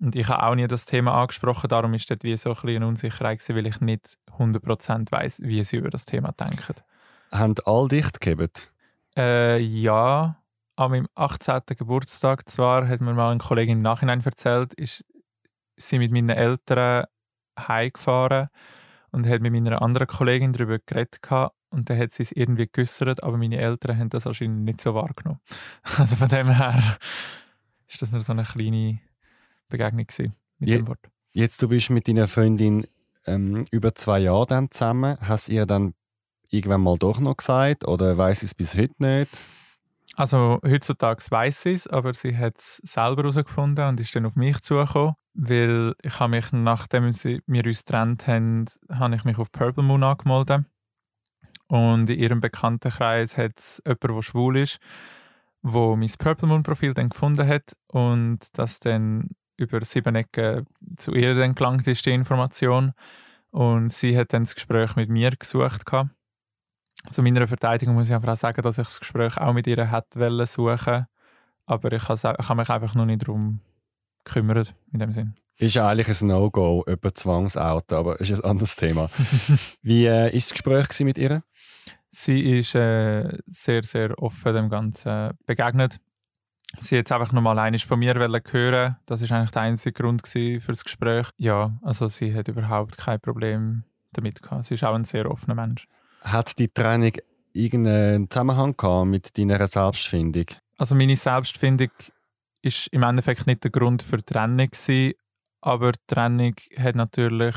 Und 0.00 0.16
ich 0.16 0.28
habe 0.28 0.42
auch 0.42 0.54
nie 0.54 0.66
das 0.66 0.86
Thema 0.86 1.14
angesprochen, 1.20 1.68
darum 1.68 1.94
ist 1.94 2.10
dort 2.10 2.24
wie 2.24 2.36
so 2.36 2.50
ein 2.50 2.54
bisschen 2.54 2.76
eine 2.76 2.86
Unsicherheit 2.88 3.38
gewesen, 3.38 3.56
weil 3.56 3.66
ich 3.66 3.80
nicht 3.80 4.18
100% 4.36 5.12
weiß, 5.12 5.42
wie 5.42 5.62
sie 5.62 5.76
über 5.76 5.90
das 5.90 6.06
Thema 6.06 6.32
denken. 6.32 6.74
Haben 7.30 7.54
all 7.64 7.88
dicht 7.88 8.20
gegeben? 8.20 8.50
Äh, 9.16 9.58
ja, 9.58 10.42
an 10.76 10.90
meinem 10.90 11.08
18. 11.14 11.60
Geburtstag 11.78 12.48
zwar, 12.48 12.88
hat 12.88 13.00
mir 13.00 13.14
mal 13.14 13.30
eine 13.30 13.38
Kollegin 13.38 13.78
im 13.78 13.82
Nachhinein 13.82 14.22
erzählt, 14.22 14.74
ist 14.74 15.04
sie 15.76 15.98
mit 15.98 16.10
meinen 16.10 16.30
Eltern 16.30 17.04
heimgefahren 17.58 18.48
und 19.12 19.28
hat 19.28 19.40
mit 19.40 19.52
meiner 19.52 19.82
anderen 19.82 20.06
Kollegin 20.06 20.52
darüber 20.52 20.78
geredet 20.78 21.20
und 21.72 21.88
dann 21.88 21.98
hat 21.98 22.12
sie 22.12 22.22
es 22.22 22.32
irgendwie 22.32 22.68
geäussert, 22.70 23.22
aber 23.22 23.36
meine 23.38 23.58
Eltern 23.58 23.98
haben 23.98 24.10
das 24.10 24.26
anscheinend 24.26 24.64
nicht 24.64 24.80
so 24.80 24.94
wahrgenommen. 24.94 25.40
Also 25.98 26.16
von 26.16 26.28
dem 26.28 26.48
her 26.48 26.98
ist 27.88 28.02
das 28.02 28.12
nur 28.12 28.22
so 28.22 28.32
eine 28.32 28.44
kleine 28.44 29.00
Begegnung 29.68 30.06
mit 30.58 30.68
Je, 30.68 30.76
dem 30.76 30.86
Wort. 30.88 31.00
Jetzt 31.32 31.62
du 31.62 31.68
bist 31.68 31.90
mit 31.90 32.08
deiner 32.08 32.28
Freundin 32.28 32.86
ähm, 33.26 33.64
über 33.70 33.94
zwei 33.94 34.20
Jahre 34.20 34.46
dann 34.46 34.70
zusammen. 34.70 35.16
Hast 35.20 35.48
du 35.48 35.52
ihr 35.52 35.66
dann 35.66 35.94
irgendwann 36.50 36.82
mal 36.82 36.98
doch 36.98 37.20
noch 37.20 37.36
gesagt 37.36 37.86
oder 37.88 38.16
weiß 38.16 38.42
es 38.42 38.54
bis 38.54 38.76
heute 38.76 38.94
nicht? 38.98 39.40
Also 40.14 40.60
heutzutage 40.62 41.24
weiß 41.30 41.62
sie 41.62 41.72
es, 41.72 41.86
aber 41.86 42.12
sie 42.12 42.36
hat 42.36 42.58
es 42.58 42.76
selber 42.84 43.22
herausgefunden 43.22 43.88
und 43.88 44.00
ist 44.00 44.14
dann 44.14 44.26
auf 44.26 44.36
mich 44.36 44.60
zugekommen, 44.60 45.14
weil 45.32 45.94
ich 46.02 46.20
habe 46.20 46.32
mich, 46.32 46.52
nachdem 46.52 47.04
wir 47.04 47.66
uns 47.66 47.84
getrennt 47.84 48.26
haben, 48.26 48.66
habe 48.92 49.16
ich 49.16 49.24
mich 49.24 49.38
auf 49.38 49.50
Purple 49.50 49.82
Moon 49.82 50.04
angemeldet. 50.04 50.66
Und 51.72 52.10
in 52.10 52.18
ihrem 52.18 52.42
Bekanntenkreis 52.42 53.38
hat 53.38 53.58
es 53.58 53.82
jemanden, 53.86 54.16
der 54.16 54.22
schwul 54.22 54.58
ist, 54.58 54.78
wo 55.62 55.96
mein 55.96 56.12
Purple 56.18 56.46
Moon 56.46 56.62
Profil 56.62 56.92
dann 56.92 57.08
gefunden 57.08 57.48
hat 57.48 57.74
und 57.88 58.40
das 58.52 58.78
dann 58.78 59.30
über 59.56 59.82
sieben 59.82 60.14
Ecken 60.14 60.66
zu 60.98 61.12
ihr 61.14 61.34
dann 61.34 61.54
gelangt 61.54 61.86
ist, 61.86 62.04
die 62.04 62.10
Information. 62.10 62.92
Und 63.52 63.90
sie 63.90 64.18
hat 64.18 64.34
dann 64.34 64.44
das 64.44 64.54
Gespräch 64.54 64.96
mit 64.96 65.08
mir 65.08 65.30
gesucht. 65.30 65.86
Gehabt. 65.86 66.10
Zu 67.10 67.22
meiner 67.22 67.48
Verteidigung 67.48 67.94
muss 67.94 68.10
ich 68.10 68.14
aber 68.14 68.34
auch 68.34 68.36
sagen, 68.36 68.60
dass 68.60 68.76
ich 68.76 68.84
das 68.84 69.00
Gespräch 69.00 69.38
auch 69.38 69.54
mit 69.54 69.66
ihr 69.66 69.90
hätte 69.90 70.46
suchen 70.46 71.06
aber 71.64 71.92
ich 71.92 72.06
habe 72.06 72.54
mich 72.54 72.68
einfach 72.68 72.94
noch 72.94 73.06
nicht 73.06 73.22
darum 73.22 73.60
gekümmert 74.24 74.74
in 74.92 74.98
dem 74.98 75.12
Sinn. 75.12 75.36
Ist 75.56 75.78
eigentlich 75.78 76.20
ein 76.20 76.26
No-Go, 76.26 76.84
über 76.86 77.14
Zwangsauto, 77.14 77.96
aber 77.96 78.20
ist 78.20 78.32
ein 78.32 78.44
anderes 78.44 78.76
Thema. 78.76 79.08
Wie 79.82 80.06
war 80.06 80.26
äh, 80.26 80.32
das 80.32 80.50
Gespräch 80.50 81.00
mit 81.00 81.16
ihr? 81.16 81.42
Sie 82.14 82.58
ist 82.58 82.74
äh, 82.74 83.38
sehr, 83.46 83.82
sehr 83.84 84.22
offen 84.22 84.54
dem 84.54 84.68
Ganzen 84.68 85.30
begegnet. 85.46 85.98
Sie 86.78 86.98
hat 86.98 87.10
einfach 87.10 87.32
nochmal 87.32 87.58
eines 87.58 87.82
von 87.82 87.98
mir 87.98 88.14
hören. 88.14 88.96
Das 89.06 89.22
ist 89.22 89.32
eigentlich 89.32 89.50
der 89.50 89.62
einzige 89.62 89.94
Grund 89.94 90.26
für 90.26 90.60
das 90.66 90.84
Gespräch. 90.84 91.28
Ja, 91.38 91.78
also 91.82 92.08
sie 92.08 92.34
hat 92.34 92.48
überhaupt 92.48 92.98
kein 92.98 93.18
Problem 93.18 93.84
damit 94.12 94.42
gehabt. 94.42 94.64
Sie 94.64 94.74
ist 94.74 94.84
auch 94.84 94.94
ein 94.94 95.04
sehr 95.04 95.30
offener 95.30 95.54
Mensch. 95.54 95.88
Hat 96.20 96.58
die 96.58 96.68
Training 96.68 97.14
irgendeinen 97.54 98.28
Zusammenhang 98.28 98.76
gehabt 98.76 99.06
mit 99.06 99.38
deiner 99.38 99.66
Selbstfindung? 99.66 100.46
Also 100.76 100.94
meine 100.94 101.16
Selbstfindung 101.16 101.90
ist 102.60 102.88
im 102.88 103.04
Endeffekt 103.04 103.46
nicht 103.46 103.64
der 103.64 103.70
Grund 103.70 104.02
für 104.02 104.18
die 104.18 104.24
Trennung 104.24 104.70
gewesen, 104.70 105.14
aber 105.62 105.92
die 105.92 105.98
Trennung 106.06 106.54
hat 106.78 106.94
natürlich 106.94 107.56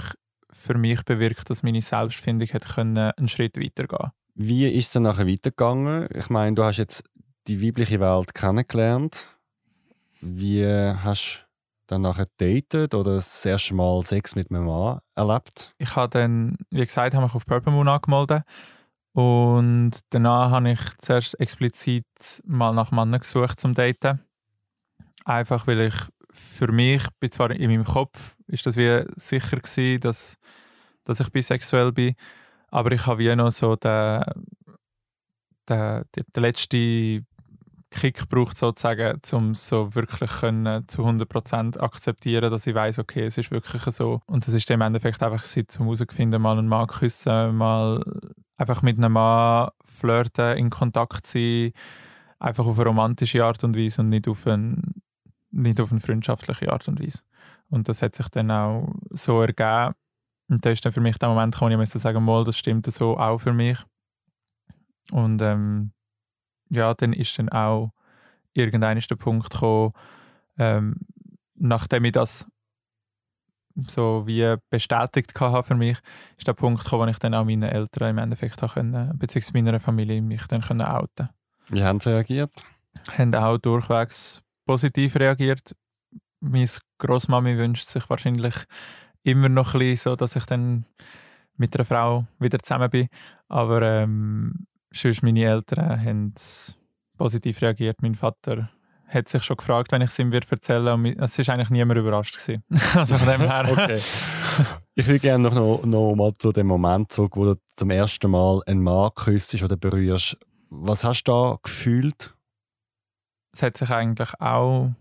für 0.52 0.78
mich 0.78 1.04
bewirkt, 1.04 1.50
dass 1.50 1.62
meine 1.62 1.82
Selbstfindung 1.82 2.48
hat 2.50 2.66
können, 2.68 2.98
einen 2.98 3.28
Schritt 3.28 3.58
weitergehen 3.58 4.12
Wie 4.36 4.68
ist 4.68 4.88
es 4.88 4.92
dann 4.92 5.04
nachher 5.04 5.28
weitergegangen? 5.28 6.10
Ich 6.14 6.30
meine, 6.30 6.56
du 6.56 6.64
hast 6.64 6.78
jetzt 6.78 7.04
die 7.48 7.66
weibliche 7.66 8.02
Welt 8.02 8.34
kennengelernt. 8.34 9.30
Wie 10.20 10.66
hast 10.66 11.40
du 11.40 11.46
dann 11.88 12.02
nachher 12.02 12.28
datet 12.38 12.94
oder 12.94 13.16
das 13.16 13.46
erste 13.46 13.74
Mal 13.74 14.04
Sex 14.04 14.36
mit 14.36 14.52
einem 14.52 14.66
Mann 14.66 15.00
erlebt? 15.16 15.74
Ich 15.78 15.96
habe 15.96 16.10
dann, 16.10 16.58
wie 16.70 16.86
gesagt, 16.86 17.14
habe 17.14 17.26
mich 17.26 17.34
auf 17.34 17.46
Purple 17.46 17.72
Moon 17.72 17.88
angemeldet 17.88 18.44
und 19.14 19.92
danach 20.10 20.52
habe 20.52 20.72
ich 20.72 20.82
zuerst 20.98 21.40
explizit 21.40 22.06
mal 22.44 22.74
nach 22.74 22.92
Männern 22.92 23.22
gesucht 23.22 23.62
zum 23.62 23.74
Daten. 23.74 24.20
Einfach 25.24 25.66
weil 25.66 25.80
ich 25.80 25.96
für 26.30 26.70
mich, 26.74 27.08
bin 27.22 27.32
zwar 27.32 27.52
in 27.52 27.72
meinem 27.72 27.86
Kopf, 27.86 28.36
ist 28.48 28.66
das 28.66 28.76
wie 28.76 29.06
sicher 29.16 29.58
gewesen, 29.58 30.02
dass, 30.02 30.38
dass 31.06 31.22
ich 31.22 31.32
bisexuell 31.32 31.94
bin, 31.94 32.16
aber 32.76 32.92
ich 32.92 33.06
habe 33.08 33.20
wie 33.20 33.36
noch 33.36 33.52
so 33.52 33.76
den, 33.78 34.24
den, 35.70 36.04
den 36.14 36.42
letzten 36.44 37.26
Kick 37.90 38.20
gebraucht, 38.30 38.58
sozusagen, 38.58 39.22
um 39.32 39.56
so 39.56 39.96
wirklich 39.96 40.30
können, 40.30 40.86
zu 40.88 41.04
100% 41.04 41.80
akzeptieren, 41.80 42.52
dass 42.52 42.68
ich 42.68 42.76
weiß, 42.76 43.00
okay, 43.00 43.26
es 43.26 43.38
ist 43.38 43.52
wirklich 43.52 43.82
so. 43.84 44.20
Und 44.26 44.46
das 44.46 44.54
ist 44.54 44.70
im 44.70 44.82
Endeffekt 44.82 45.24
einfach 45.24 45.46
zum 45.46 45.86
herausfinden, 45.86 46.42
mal 46.42 46.58
einen 46.58 46.68
Mann 46.68 46.88
küssen, 46.88 47.56
mal 47.56 48.04
einfach 48.58 48.82
mit 48.82 48.98
einem 48.98 49.14
Mann 49.14 49.70
flirten, 49.86 50.58
in 50.58 50.70
Kontakt 50.70 51.26
sein, 51.26 51.72
einfach 52.40 52.66
auf 52.66 52.78
eine 52.78 52.90
romantische 52.90 53.46
Art 53.46 53.64
und 53.64 53.78
Weise 53.78 54.02
und 54.02 54.10
nicht 54.10 54.28
auf 54.28 54.46
eine, 54.46 54.82
nicht 55.52 55.80
auf 55.80 55.92
eine 55.92 56.02
freundschaftliche 56.02 56.74
Art 56.74 56.90
und 56.90 57.02
Weise. 57.02 57.20
Und 57.70 57.88
das 57.88 58.02
hat 58.02 58.16
sich 58.16 58.28
dann 58.28 58.52
auch 58.52 58.94
so 59.12 59.42
ergeben. 59.42 59.94
Und 60.48 60.66
das 60.66 60.74
ist 60.74 60.86
dann 60.86 60.92
für 60.92 61.02
mich 61.02 61.18
der 61.18 61.30
Moment, 61.30 61.60
wo 61.60 61.68
ich 61.68 61.78
müssen 61.78 62.00
sagen, 62.00 62.24
mal, 62.24 62.44
das 62.44 62.58
stimmt 62.58 62.86
so 62.88 63.18
auch 63.18 63.40
für 63.40 63.54
mich. 63.54 63.80
Und 65.12 65.42
ähm, 65.42 65.92
ja, 66.70 66.94
dann 66.94 67.14
ist 67.14 67.38
dann 67.38 67.50
auch 67.50 67.92
irgendein 68.54 69.00
der 69.00 69.16
Punkt 69.16 69.52
gekommen, 69.52 69.94
ähm, 70.58 70.96
nachdem 71.56 72.06
ich 72.06 72.14
das 72.14 72.48
so 73.88 74.24
wie 74.26 74.56
bestätigt 74.70 75.40
hatte 75.40 75.64
für 75.64 75.76
mich, 75.76 75.98
ist 76.38 76.48
der 76.48 76.54
Punkt 76.54 76.84
gekommen, 76.84 77.08
wo 77.08 77.12
ich 77.12 77.20
dann 77.20 77.34
auch 77.34 77.44
meinen 77.44 77.64
Eltern 77.64 78.12
im 78.12 78.18
Endeffekt 78.20 78.62
können, 78.62 79.12
beziehungsweise 79.18 79.64
meiner 79.64 79.80
Familie 79.80 80.22
mich 80.22 80.48
dann 80.48 80.62
können 80.62 80.82
outen 80.82 81.30
Wie 81.70 81.84
haben 81.84 82.00
sie 82.00 82.10
reagiert? 82.12 82.52
Haben 83.18 83.36
auch 83.36 83.58
durchwegs 83.58 84.42
positiv 84.66 85.16
reagiert. 85.18 85.76
Meine 86.40 86.70
Großmami 87.00 87.58
wünscht 87.58 87.86
sich 87.86 88.10
wahrscheinlich 88.10 88.56
immer 89.26 89.50
noch 89.50 89.74
ein 89.74 89.80
bisschen 89.80 90.12
so, 90.12 90.16
dass 90.16 90.36
ich 90.36 90.46
dann 90.46 90.86
mit 91.58 91.76
einer 91.76 91.86
Frau 91.86 92.26
wieder 92.40 92.60
zusammen 92.60 92.90
bin. 92.90 93.08
Aber 93.48 93.82
ähm, 93.82 94.68
sonst 94.94 95.24
meine 95.24 95.44
Eltern 95.44 96.04
haben 96.04 96.34
positiv 97.18 97.62
reagiert. 97.62 98.02
Mein 98.02 98.16
Vater 98.16 98.70
hat 99.08 99.28
sich 99.28 99.44
schon 99.44 99.58
gefragt, 99.58 99.92
wenn 99.92 100.02
ich 100.02 100.10
es 100.10 100.20
ihm 100.20 100.32
wird 100.32 100.52
erzählen 100.52 101.04
würde. 101.04 101.22
Es 101.22 101.38
war 101.38 101.54
eigentlich 101.54 101.70
niemand 101.70 102.00
überrascht. 102.00 102.38
Gewesen. 102.38 102.64
also 102.94 103.18
von 103.18 103.28
dem 103.28 103.42
her. 103.42 103.68
okay. 103.72 104.00
Ich 104.96 105.08
würde 105.08 105.20
gerne 105.20 105.50
noch, 105.50 105.84
noch 105.84 106.16
mal 106.16 106.34
zu 106.34 106.52
dem 106.52 106.68
Moment 106.68 107.12
zurück, 107.12 107.36
wo 107.36 107.46
du 107.46 107.56
zum 107.76 107.90
ersten 107.90 108.30
Mal 108.30 108.62
einen 108.68 108.84
Mann 108.84 109.12
küsst 109.16 109.62
oder 109.64 109.78
berührst. 109.78 110.38
Was 110.70 111.04
hast 111.04 111.24
du 111.24 111.32
da 111.32 111.58
gefühlt? 111.64 112.36
Es 113.54 113.64
hat 113.64 113.78
sich 113.78 113.90
eigentlich 113.90 114.40
auch 114.40 114.92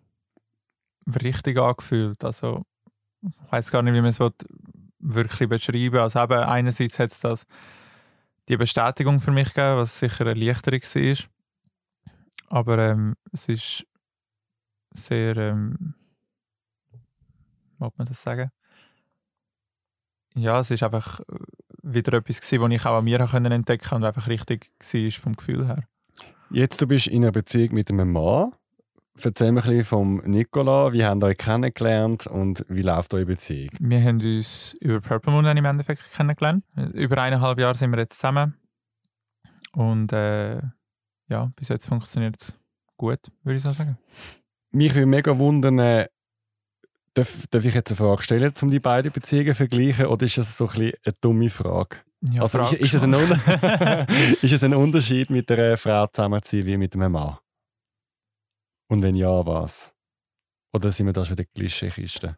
richtig 1.07 1.59
angefühlt. 1.59 2.25
Also, 2.25 2.63
ich 3.29 3.53
weiß 3.53 3.71
gar 3.71 3.83
nicht, 3.83 3.95
wie 3.95 4.01
man 4.01 4.11
es 4.11 4.21
wirklich 4.99 5.49
beschreiben 5.49 5.93
will. 5.93 6.01
Also 6.01 6.21
eben, 6.21 6.33
einerseits 6.33 6.99
hat 6.99 7.11
es 7.11 7.21
das 7.21 7.47
die 8.49 8.57
Bestätigung 8.57 9.21
für 9.21 9.31
mich 9.31 9.49
gegeben, 9.49 9.79
was 9.79 9.99
sicher 9.99 10.27
eine 10.27 10.31
Erleichterung 10.31 10.81
war. 10.83 11.17
Aber 12.51 12.79
ähm, 12.79 13.15
es 13.33 13.49
ist 13.49 13.87
sehr, 14.93 15.37
ähm, 15.37 15.95
wie 17.79 17.89
man 17.97 18.07
das 18.07 18.23
sagen? 18.23 18.51
Ja, 20.35 20.61
es 20.61 20.71
ist 20.71 20.83
einfach 20.83 21.21
wieder 21.83 22.15
etwas 22.15 22.41
gewesen, 22.41 22.63
was 22.63 22.71
ich 22.73 22.87
auch 22.87 22.99
an 22.99 23.05
mir 23.05 23.21
entdecken 23.21 23.89
konnte 23.89 23.95
und 23.97 24.05
einfach 24.05 24.27
richtig 24.29 24.73
war 24.79 25.11
vom 25.21 25.37
Gefühl 25.37 25.67
her. 25.67 25.85
Jetzt 26.51 26.81
du 26.81 26.87
bist 26.87 27.07
in 27.07 27.23
einer 27.23 27.33
Beziehung 27.33 27.75
mit 27.75 27.91
einem 27.91 28.13
Mann. 28.13 28.53
Erzähl 29.23 29.53
mir 29.53 29.61
ein 29.63 29.69
bisschen 29.69 29.85
vom 29.85 30.17
Nikola. 30.25 30.93
Wie 30.93 31.05
habt 31.05 31.23
ihr 31.23 31.27
euch 31.27 31.39
kennengelernt 31.39 32.27
und 32.27 32.65
wie 32.69 32.83
läuft 32.83 33.15
eure 33.15 33.27
Beziehung? 33.27 33.71
Wir 33.79 34.03
haben 34.03 34.21
uns 34.21 34.75
über 34.81 35.01
Purple 35.01 35.33
Moon 35.33 35.47
im 35.47 35.65
Endeffekt 35.65 36.13
kennengelernt. 36.13 36.65
Über 36.93 37.19
eineinhalb 37.19 37.59
Jahre 37.59 37.77
sind 37.77 37.91
wir 37.93 37.99
jetzt 37.99 38.17
zusammen. 38.17 38.55
Und 39.73 40.13
äh, 40.13 40.61
ja, 41.29 41.53
bis 41.57 41.69
jetzt 41.69 41.87
funktioniert 41.87 42.37
es 42.41 42.59
gut, 42.97 43.21
würde 43.43 43.57
ich 43.57 43.63
so 43.63 43.73
sagen. 43.73 43.99
Mich 44.73 44.95
würde 44.95 45.07
mega 45.07 45.39
wundern, 45.39 45.79
äh, 45.79 46.09
darf, 47.15 47.47
darf 47.49 47.65
ich 47.65 47.75
jetzt 47.75 47.91
eine 47.91 47.97
Frage 47.97 48.23
stellen, 48.23 48.53
um 48.63 48.71
die 48.71 48.81
beiden 48.81 49.13
Beziehungen 49.13 49.49
zu 49.49 49.55
vergleichen, 49.55 50.07
oder 50.07 50.27
ist 50.27 50.39
das 50.39 50.57
so 50.57 50.67
ein 50.67 50.71
bisschen 50.71 50.93
eine 51.05 51.15
dumme 51.21 51.51
Frage? 51.51 51.99
Ja, 52.33 52.43
also 52.43 52.61
ist, 52.63 52.73
ist, 52.73 52.95
es 52.95 53.05
ein 53.05 53.13
ist 54.43 54.53
es 54.53 54.65
ein 54.65 54.75
Unterschied, 54.75 55.31
mit 55.31 55.51
einer 55.51 55.77
Frau 55.77 56.07
zusammen 56.09 56.43
zu 56.43 56.57
sein 56.57 56.67
wie 56.67 56.77
mit 56.77 56.95
einem 56.95 57.13
Mann? 57.13 57.37
Und 58.95 59.03
wenn 59.03 59.17
ja, 59.17 59.45
was? 59.45 59.93
Oder 60.73 60.93
sind 60.93 61.07
wir 61.07 61.13
da 61.13 61.25
schon 61.25 61.35
die 61.35 61.47
Klischeekiste? 61.47 62.37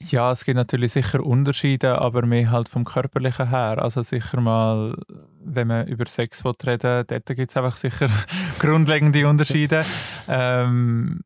Ja, 0.00 0.32
es 0.32 0.44
gibt 0.44 0.56
natürlich 0.56 0.90
sicher 0.90 1.24
Unterschiede, 1.24 2.00
aber 2.00 2.26
mehr 2.26 2.50
halt 2.50 2.68
vom 2.68 2.84
Körperlichen 2.84 3.50
her. 3.50 3.80
Also 3.80 4.02
sicher 4.02 4.40
mal, 4.40 4.96
wenn 5.38 5.68
man 5.68 5.86
über 5.86 6.06
Sex 6.06 6.44
reden 6.44 7.06
dort 7.06 7.26
gibt 7.26 7.50
es 7.52 7.56
einfach 7.56 7.76
sicher 7.76 8.08
grundlegende 8.58 9.28
Unterschiede. 9.28 9.86
ähm, 10.26 11.20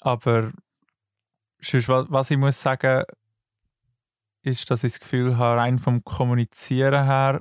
aber 0.00 0.50
sonst, 1.60 1.88
was 1.88 2.32
ich 2.32 2.38
muss 2.38 2.60
sagen, 2.60 3.04
ist, 4.42 4.68
dass 4.68 4.82
ich 4.82 4.94
das 4.94 5.00
Gefühl 5.00 5.38
habe, 5.38 5.60
rein 5.60 5.78
vom 5.78 6.02
Kommunizieren 6.02 7.04
her 7.04 7.40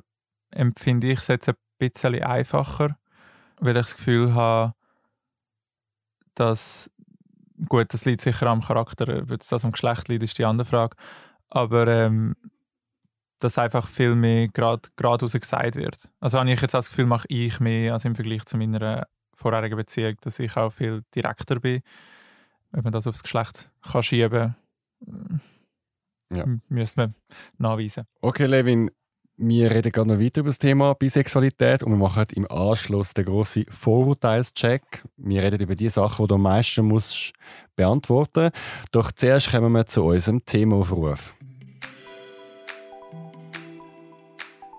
empfinde 0.52 1.08
ich 1.08 1.22
es 1.22 1.28
jetzt 1.28 1.50
ein 1.50 1.56
bisschen 1.80 2.22
einfacher, 2.22 3.00
weil 3.60 3.78
ich 3.78 3.88
das 3.88 3.98
Gefühl 3.98 4.36
habe, 4.36 4.76
dass 6.40 6.90
gut, 7.68 7.94
das 7.94 8.06
liegt 8.06 8.22
sicher 8.22 8.48
am 8.48 8.62
Charakter, 8.62 9.24
ob 9.24 9.28
das 9.28 9.66
am 9.66 9.72
Geschlecht 9.72 10.08
liegt, 10.08 10.24
ist 10.24 10.38
die 10.38 10.46
andere 10.46 10.66
Frage. 10.66 10.96
Aber 11.50 11.88
ähm, 11.88 12.36
dass 13.40 13.58
einfach 13.58 13.88
viel 13.88 14.16
mehr 14.16 14.50
gerade 14.50 14.90
geradeaus 14.96 15.34
gesagt 15.34 15.76
wird. 15.76 16.10
Also 16.20 16.40
habe 16.40 16.52
ich 16.52 16.62
jetzt 16.62 16.74
das 16.74 16.90
Gefühl, 16.90 17.06
mache 17.06 17.28
ich 17.30 17.60
mehr 17.60 17.94
als 17.94 18.06
im 18.06 18.16
Vergleich 18.16 18.46
zu 18.46 18.58
meiner 18.58 19.08
vorherigen 19.34 19.78
Beziehung, 19.78 20.16
dass 20.22 20.40
ich 20.40 20.58
auch 20.58 20.72
viel 20.72 21.04
direkter 21.16 21.60
bin. 21.60 21.82
Wenn 22.72 22.84
man 22.84 22.94
das 22.94 23.08
aufs 23.08 23.24
Geschlecht 23.24 23.72
kann 23.82 24.04
schieben 24.04 24.56
kann, 25.06 25.42
ja. 26.32 26.46
müsste 26.68 27.00
man 27.00 27.16
nachweisen. 27.58 28.06
Okay, 28.22 28.46
Levin, 28.46 28.92
wir 29.42 29.72
reden 29.72 29.92
gerade 29.92 30.10
noch 30.10 30.20
weiter 30.20 30.42
über 30.42 30.50
das 30.50 30.60
Thema 30.60 30.94
Bisexualität 30.94 31.82
und 31.82 31.94
wir 31.94 31.98
machen 31.98 32.26
im 32.36 32.46
Anschluss 32.52 33.14
den 33.14 33.24
grossen 33.24 33.66
Vorurteilscheck. 33.70 35.02
Wir 35.16 35.42
reden 35.42 35.62
über 35.62 35.76
die 35.76 35.90
Sachen, 35.90 36.26
die 36.26 36.28
du 36.28 36.36
am 36.36 36.42
meisten 36.42 36.86
musst 36.86 37.32
beantworten 37.78 38.52
musst. 38.52 38.92
Doch 38.92 39.14
zuerst 39.14 39.52
kommen 39.52 39.72
wir 39.72 39.86
zu 39.86 40.04
unserem 40.04 40.44
Themaaufruf. 40.44 41.36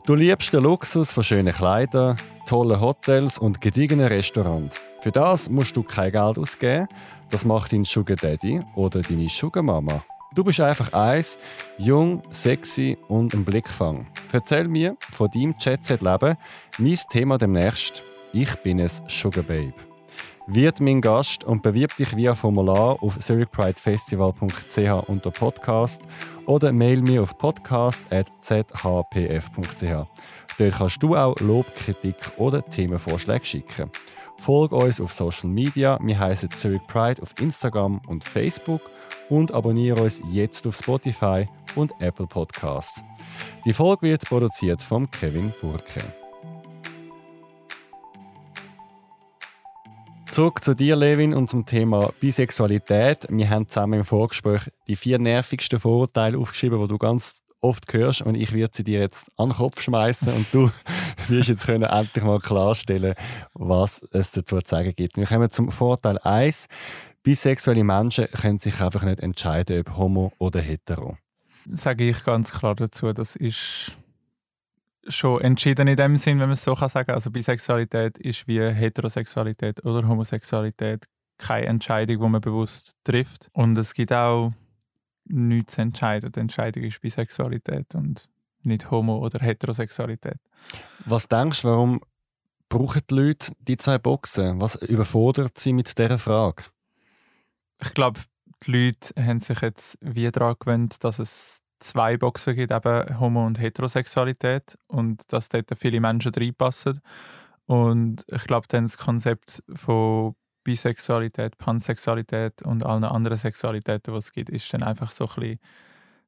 Du 0.05 0.15
liebst 0.15 0.53
den 0.53 0.63
Luxus 0.63 1.11
von 1.11 1.25
schönen 1.25 1.55
Kleidern, 1.55 2.17
tollen 2.47 2.81
Hotels 2.81 3.39
und 3.39 3.63
gediegenen 3.63 4.09
Restaurants. 4.09 4.79
Für 5.01 5.11
das 5.11 5.49
musst 5.49 5.75
du 5.75 5.83
kein 5.83 6.13
Geld 6.13 6.37
ausgeben. 6.37 6.87
Das 7.31 7.47
macht 7.47 7.73
dein 7.73 7.87
Sugar 7.87 8.17
Daddy 8.17 8.61
oder 8.75 9.01
deine 9.01 9.31
Sugar 9.31 9.63
Mama. 9.63 10.05
Du 10.33 10.45
bist 10.45 10.61
einfach 10.61 10.93
eins, 10.93 11.39
jung, 11.77 12.23
sexy 12.31 12.97
und 13.09 13.35
ein 13.35 13.45
Blickfang. 13.45 14.07
Erzähl 14.33 14.69
mir 14.69 14.97
von 15.11 15.29
deinem 15.29 15.57
Jet-Set-Leben. 15.59 16.37
Mein 16.79 16.99
Thema 17.11 17.37
demnächst. 17.37 18.05
Ich 18.33 18.55
bin 18.63 18.79
es 18.79 19.03
Sugar 19.09 19.43
Babe. 19.43 19.75
Wird 20.47 20.81
mein 20.81 21.01
Gast 21.01 21.43
und 21.43 21.63
bewirb 21.63 21.97
dich 21.97 22.15
via 22.15 22.37
Formular 22.37 23.03
auf 23.03 23.19
zurichpridefestival.ch 23.19 25.09
unter 25.09 25.33
Podcast 25.33 26.01
oder 26.47 26.73
mail 26.73 27.03
mir 27.03 27.23
auf 27.23 27.37
podcast.zhpf.ch. 27.37 29.83
Dort 30.59 30.79
kannst 30.79 31.03
du 31.03 31.17
auch 31.17 31.35
Lob, 31.41 31.75
Kritik 31.75 32.15
oder 32.37 32.65
Themenvorschläge 32.65 33.45
schicken. 33.45 33.91
Folge 34.41 34.75
uns 34.75 35.03
auf 35.03 35.13
Social 35.13 35.51
Media. 35.51 35.99
Wir 36.03 36.19
heißen 36.19 36.51
Zurich 36.51 36.81
Pride 36.87 37.21
auf 37.21 37.35
Instagram 37.39 38.01
und 38.07 38.25
Facebook 38.25 38.81
und 39.29 39.53
abonniere 39.53 40.03
uns 40.03 40.23
jetzt 40.33 40.67
auf 40.67 40.77
Spotify 40.77 41.47
und 41.75 41.93
Apple 42.01 42.27
Podcasts. 42.27 43.05
Die 43.67 43.75
Folge 43.75 44.09
wird 44.09 44.23
produziert 44.23 44.83
von 44.83 45.11
Kevin 45.11 45.53
Burke. 45.61 46.01
Zurück 50.31 50.65
zu 50.65 50.73
dir, 50.73 50.97
Levin, 50.97 51.35
und 51.35 51.51
zum 51.51 51.67
Thema 51.67 52.11
Bisexualität. 52.19 53.27
Wir 53.29 53.51
haben 53.51 53.69
zusammen 53.69 54.01
im 54.01 54.05
Vorgespräch 54.05 54.71
die 54.87 54.97
vier 54.97 55.19
nervigsten 55.19 55.79
Vorurteile 55.79 56.39
aufgeschrieben, 56.39 56.81
die 56.81 56.89
du 56.89 56.97
ganz 56.97 57.43
oft 57.61 57.93
hörst 57.93 58.23
und 58.23 58.35
ich 58.35 58.53
werde 58.53 58.75
sie 58.75 58.85
dir 58.85 59.01
jetzt 59.01 59.31
an 59.37 59.51
den 59.51 59.57
Kopf 59.57 59.81
schmeißen 59.81 60.33
und 60.33 60.47
du 60.53 60.71
wirst 61.29 61.49
jetzt 61.49 61.67
können 61.67 61.83
endlich 61.83 62.25
mal 62.25 62.41
klarstellen, 62.41 63.15
was 63.55 64.03
es 64.13 64.33
dazu 64.33 64.61
zu 64.61 64.69
sagen 64.69 64.93
gibt. 64.97 65.17
Wir 65.17 65.27
kommen 65.27 65.51
zum 65.51 65.71
Vorteil 65.71 66.19
1. 66.19 66.67
Bisexuelle 67.23 67.85
Menschen 67.85 68.27
können 68.29 68.59
sich 68.59 68.81
einfach 68.81 69.05
nicht 69.05 69.21
entscheiden, 69.21 69.81
ob 69.81 69.97
homo 69.97 70.33
oder 70.39 70.61
hetero. 70.61 71.19
Sage 71.71 72.09
ich 72.09 72.25
ganz 72.25 72.51
klar 72.51 72.75
dazu, 72.75 73.13
das 73.13 73.37
ist 73.37 73.93
schon 75.07 75.41
entschieden 75.41 75.89
in 75.89 75.97
dem 75.97 76.17
Sinn, 76.17 76.39
wenn 76.39 76.49
man 76.49 76.55
es 76.55 76.65
so 76.65 76.75
kann 76.75 76.89
sagen. 76.89 77.13
Also 77.13 77.31
Bisexualität 77.31 78.19
ist 78.19 78.49
wie 78.49 78.61
Heterosexualität 78.61 79.85
oder 79.85 80.07
Homosexualität 80.09 81.07
keine 81.39 81.67
Entscheidung, 81.67 82.21
die 82.21 82.29
man 82.29 82.41
bewusst 82.41 82.97
trifft. 83.05 83.49
Und 83.53 83.77
es 83.77 83.95
gibt 83.95 84.13
auch 84.13 84.53
nichts 85.33 85.75
zu 85.75 85.83
entscheiden. 85.83 86.33
Die 86.33 86.41
Entscheidung 86.41 86.85
ist 86.85 87.01
Bisexualität 87.01 87.95
und 87.95 88.29
nicht 88.63 88.91
Homo- 88.91 89.19
oder 89.19 89.39
Heterosexualität. 89.41 90.39
Was 91.07 91.29
denkst 91.29 91.63
du, 91.63 91.69
warum 91.69 92.01
brauchen 92.69 93.03
die 93.11 93.15
Leute 93.15 93.53
die 93.61 93.77
zwei 93.77 93.99
Boxen? 93.99 94.61
Was 94.61 94.77
überfordert 94.77 95.59
sie 95.59 95.73
mit 95.73 95.97
dieser 95.99 96.19
Frage? 96.19 96.65
Ich 97.81 97.95
glaube, 97.95 98.21
die 98.65 98.73
Leute 98.73 99.15
haben 99.23 99.41
sich 99.41 99.61
jetzt 99.61 99.99
wie 100.01 100.31
daran 100.31 100.57
gewöhnt, 100.59 101.03
dass 101.03 101.19
es 101.19 101.63
zwei 101.79 102.17
Boxen 102.19 102.55
gibt, 102.55 102.73
eben 102.73 103.19
Homo- 103.19 103.47
und 103.47 103.59
Heterosexualität 103.59 104.79
und 104.89 105.33
dass 105.33 105.49
dort 105.49 105.71
viele 105.79 106.01
Menschen 106.01 106.33
reinpassen. 106.35 107.01
Und 107.67 108.25
ich 108.29 108.45
glaube, 108.45 108.67
dann 108.69 108.85
das 108.85 108.99
Konzept 108.99 109.63
von 109.75 110.35
Bisexualität, 110.71 111.59
Pansexualität 111.59 112.63
und 112.63 112.87
allen 112.87 113.03
anderen 113.03 113.37
Sexualitäten, 113.37 114.15
die 114.15 114.19
es 114.19 114.33
gibt, 114.33 114.51
ist 114.51 114.73
dann 114.73 114.85
einfach 114.85 115.11
so 115.11 115.25
ein 115.27 115.35
bisschen, 115.35 115.59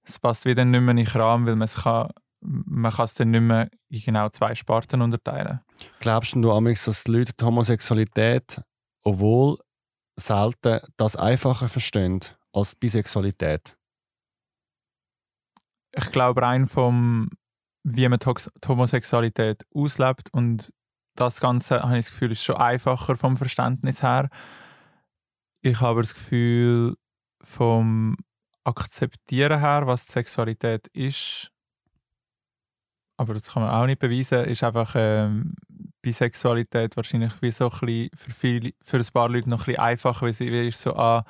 es 0.02 0.18
passt 0.18 0.46
wieder 0.46 0.64
nicht 0.64 0.80
mehr 0.80 0.90
in 0.90 0.96
den 0.96 1.06
Rahmen, 1.06 1.46
weil 1.46 1.54
man 1.54 1.66
es 1.66 1.84
kann, 1.84 2.10
man 2.40 2.90
kann 2.90 3.04
es 3.04 3.14
dann 3.14 3.30
nicht 3.30 3.40
mehr 3.40 3.70
in 3.88 4.00
genau 4.00 4.28
zwei 4.30 4.56
Sparten 4.56 5.00
unterteilen. 5.00 5.60
Glaubst 6.00 6.34
du, 6.34 6.50
Amix, 6.50 6.86
dass 6.86 7.04
die 7.04 7.12
Leute 7.12 7.34
die 7.38 7.44
Homosexualität, 7.44 8.60
obwohl 9.04 9.58
selten, 10.16 10.80
das 10.96 11.14
einfacher 11.14 11.68
verstehen 11.68 12.18
als 12.52 12.72
die 12.72 12.78
Bisexualität? 12.80 13.76
Ich 15.92 16.10
glaube, 16.10 16.42
rein 16.42 16.66
vom, 16.66 17.30
wie 17.84 18.08
man 18.08 18.18
die 18.18 18.66
Homosexualität 18.66 19.64
auslebt 19.72 20.30
und 20.32 20.72
das 21.14 21.40
Ganze, 21.40 21.82
habe 21.82 21.98
ich 21.98 22.06
das 22.06 22.12
Gefühl, 22.12 22.32
ist 22.32 22.42
schon 22.42 22.56
einfacher 22.56 23.16
vom 23.16 23.36
Verständnis 23.36 24.02
her. 24.02 24.28
Ich 25.60 25.80
habe 25.80 26.02
das 26.02 26.14
Gefühl, 26.14 26.96
vom 27.42 28.16
Akzeptieren 28.64 29.60
her, 29.60 29.86
was 29.86 30.06
die 30.06 30.12
Sexualität 30.12 30.88
ist, 30.88 31.52
aber 33.16 33.34
das 33.34 33.50
kann 33.50 33.62
man 33.62 33.72
auch 33.72 33.86
nicht 33.86 34.00
beweisen, 34.00 34.44
ist 34.44 34.64
einfach 34.64 34.94
ähm, 34.96 35.54
Bisexualität 36.02 36.96
wahrscheinlich 36.96 37.32
wie 37.40 37.52
so 37.52 37.70
ein 37.70 37.78
bisschen 37.80 38.10
für, 38.16 38.30
viele, 38.32 38.72
für 38.82 38.96
ein 38.96 39.06
paar 39.12 39.28
Leute 39.28 39.48
noch 39.48 39.60
ein 39.60 39.66
bisschen 39.66 39.80
einfacher, 39.80 40.26
weil 40.26 40.34
sie 40.34 40.50
wie 40.50 40.68
ist 40.68 40.80
so, 40.80 40.96
ah, 40.96 41.24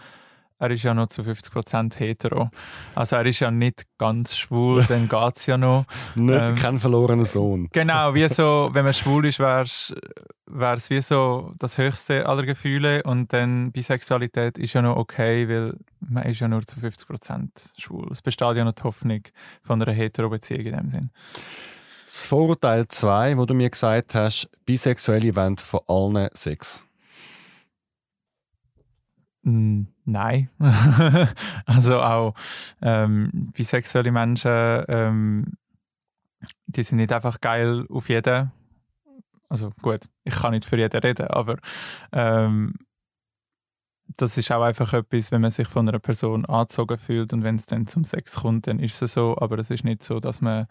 er 0.63 0.71
ist 0.71 0.85
ja 0.85 0.95
noch 0.95 1.09
zu 1.09 1.23
50% 1.23 1.99
hetero. 1.99 2.49
Also 2.95 3.17
er 3.17 3.27
ist 3.27 3.41
ja 3.41 3.51
nicht 3.51 3.83
ganz 3.99 4.37
schwul, 4.37 4.85
dann 4.89 5.09
geht 5.09 5.37
es 5.37 5.47
ja 5.47 5.59
noch. 5.59 5.87
Nicht, 6.15 6.31
ähm, 6.31 6.55
kein 6.55 6.79
verlorener 6.79 7.25
Sohn. 7.25 7.69
Genau, 7.73 8.15
wie 8.15 8.29
so, 8.29 8.71
wenn 8.73 8.85
man 8.85 8.95
schwul 8.95 9.27
ist, 9.27 9.41
wäre 9.41 9.63
es 9.65 10.91
wie 10.91 11.01
so 11.01 11.53
das 11.59 11.79
höchste 11.79 12.27
aller 12.29 12.45
Gefühle 12.45 13.03
und 13.03 13.33
dann 13.33 13.73
Bisexualität 13.73 14.57
ist 14.57 14.75
ja 14.75 14.83
noch 14.83 14.97
okay, 14.97 15.49
weil 15.49 15.77
man 15.99 16.23
ist 16.25 16.39
ja 16.39 16.47
nur 16.47 16.63
zu 16.63 16.79
50% 16.79 17.49
schwul. 17.77 18.07
Es 18.13 18.23
besteht 18.23 18.57
ja 18.57 18.65
noch 18.65 18.73
die 18.73 18.85
Hoffnung 18.85 19.23
von 19.63 19.83
einer 19.83 19.93
hetero-Beziehung 19.93 20.67
in 20.67 20.77
dem 20.77 20.91
Sinn. 20.91 21.11
Das 22.07 22.25
Vorurteil 22.25 22.87
2, 22.87 23.37
wo 23.37 23.47
du 23.47 23.55
mir 23.55 23.69
gesagt 23.69 24.15
hast, 24.15 24.49
Bisexuelle 24.65 25.35
wollen 25.35 25.57
von 25.57 25.81
allen 25.89 26.29
Sex. 26.35 26.87
Mm, 29.43 29.87
nein. 30.05 30.51
also 31.67 32.01
auch 32.01 32.35
ähm, 32.81 33.31
bisexuelle 33.55 34.13
Menschen, 34.13 34.85
ähm, 34.89 35.53
die 36.67 36.83
sind 36.83 36.99
nicht 36.99 37.13
einfach 37.13 37.41
geil 37.41 37.87
auf 37.89 38.09
jeden. 38.09 38.51
Also 39.49 39.71
gut, 39.83 40.09
ich 40.25 40.35
kann 40.35 40.53
nicht 40.53 40.65
für 40.65 40.79
jeden 40.79 41.01
reden, 41.01 41.27
aber 41.29 41.59
ähm, 42.13 42.75
das 44.17 44.37
ist 44.37 44.51
auch 44.51 44.63
einfach 44.63 44.93
etwas, 44.93 45.33
wenn 45.33 45.41
man 45.41 45.51
sich 45.51 45.69
von 45.69 45.89
einer 45.89 45.99
Person 45.99 46.45
angezogen 46.47 46.99
fühlt 46.99 47.33
und 47.33 47.45
wenn 47.45 47.57
es 47.57 47.67
dann 47.67 47.87
zum 47.87 48.05
Sex 48.05 48.37
kommt, 48.37 48.67
dann 48.67 48.79
ist 48.79 49.01
es 49.03 49.15
so. 49.15 49.37
Aber 49.39 49.59
es 49.59 49.71
ist 49.71 49.85
nicht 49.85 50.03
so, 50.03 50.21
dass 50.21 50.41
man 50.41 50.67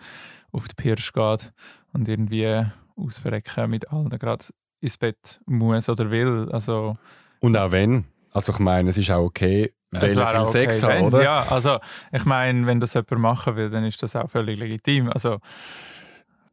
auf 0.52 0.68
die 0.68 0.76
Pirsch 0.76 1.14
geht 1.14 1.54
und 1.94 2.08
irgendwie 2.08 2.66
ausverrecken 2.96 3.70
mit 3.70 3.92
allen 3.92 4.10
gerade 4.10 4.46
ins 4.80 4.98
Bett 4.98 5.42
muss 5.46 5.90
oder 5.90 6.12
will. 6.12 6.50
Also, 6.52 6.98
und 7.40 7.58
auch 7.58 7.72
wenn? 7.72 8.06
Also 8.32 8.54
ich 8.54 8.60
meine, 8.60 8.90
es 8.90 8.98
ist 8.98 9.12
auch 9.12 9.24
okay, 9.24 9.74
weil 9.92 10.18
er 10.18 10.28
viel 10.28 10.40
okay, 10.40 10.52
Sex 10.52 10.84
hat, 10.84 11.02
oder? 11.02 11.22
Ja, 11.22 11.46
also 11.50 11.80
ich 12.12 12.26
meine, 12.26 12.66
wenn 12.66 12.80
das 12.80 12.94
jemand 12.94 13.20
machen 13.20 13.56
will, 13.56 13.70
dann 13.70 13.86
ist 13.86 14.02
das 14.02 14.16
auch 14.16 14.30
völlig 14.30 14.58
legitim. 14.58 15.10
Also, 15.10 15.40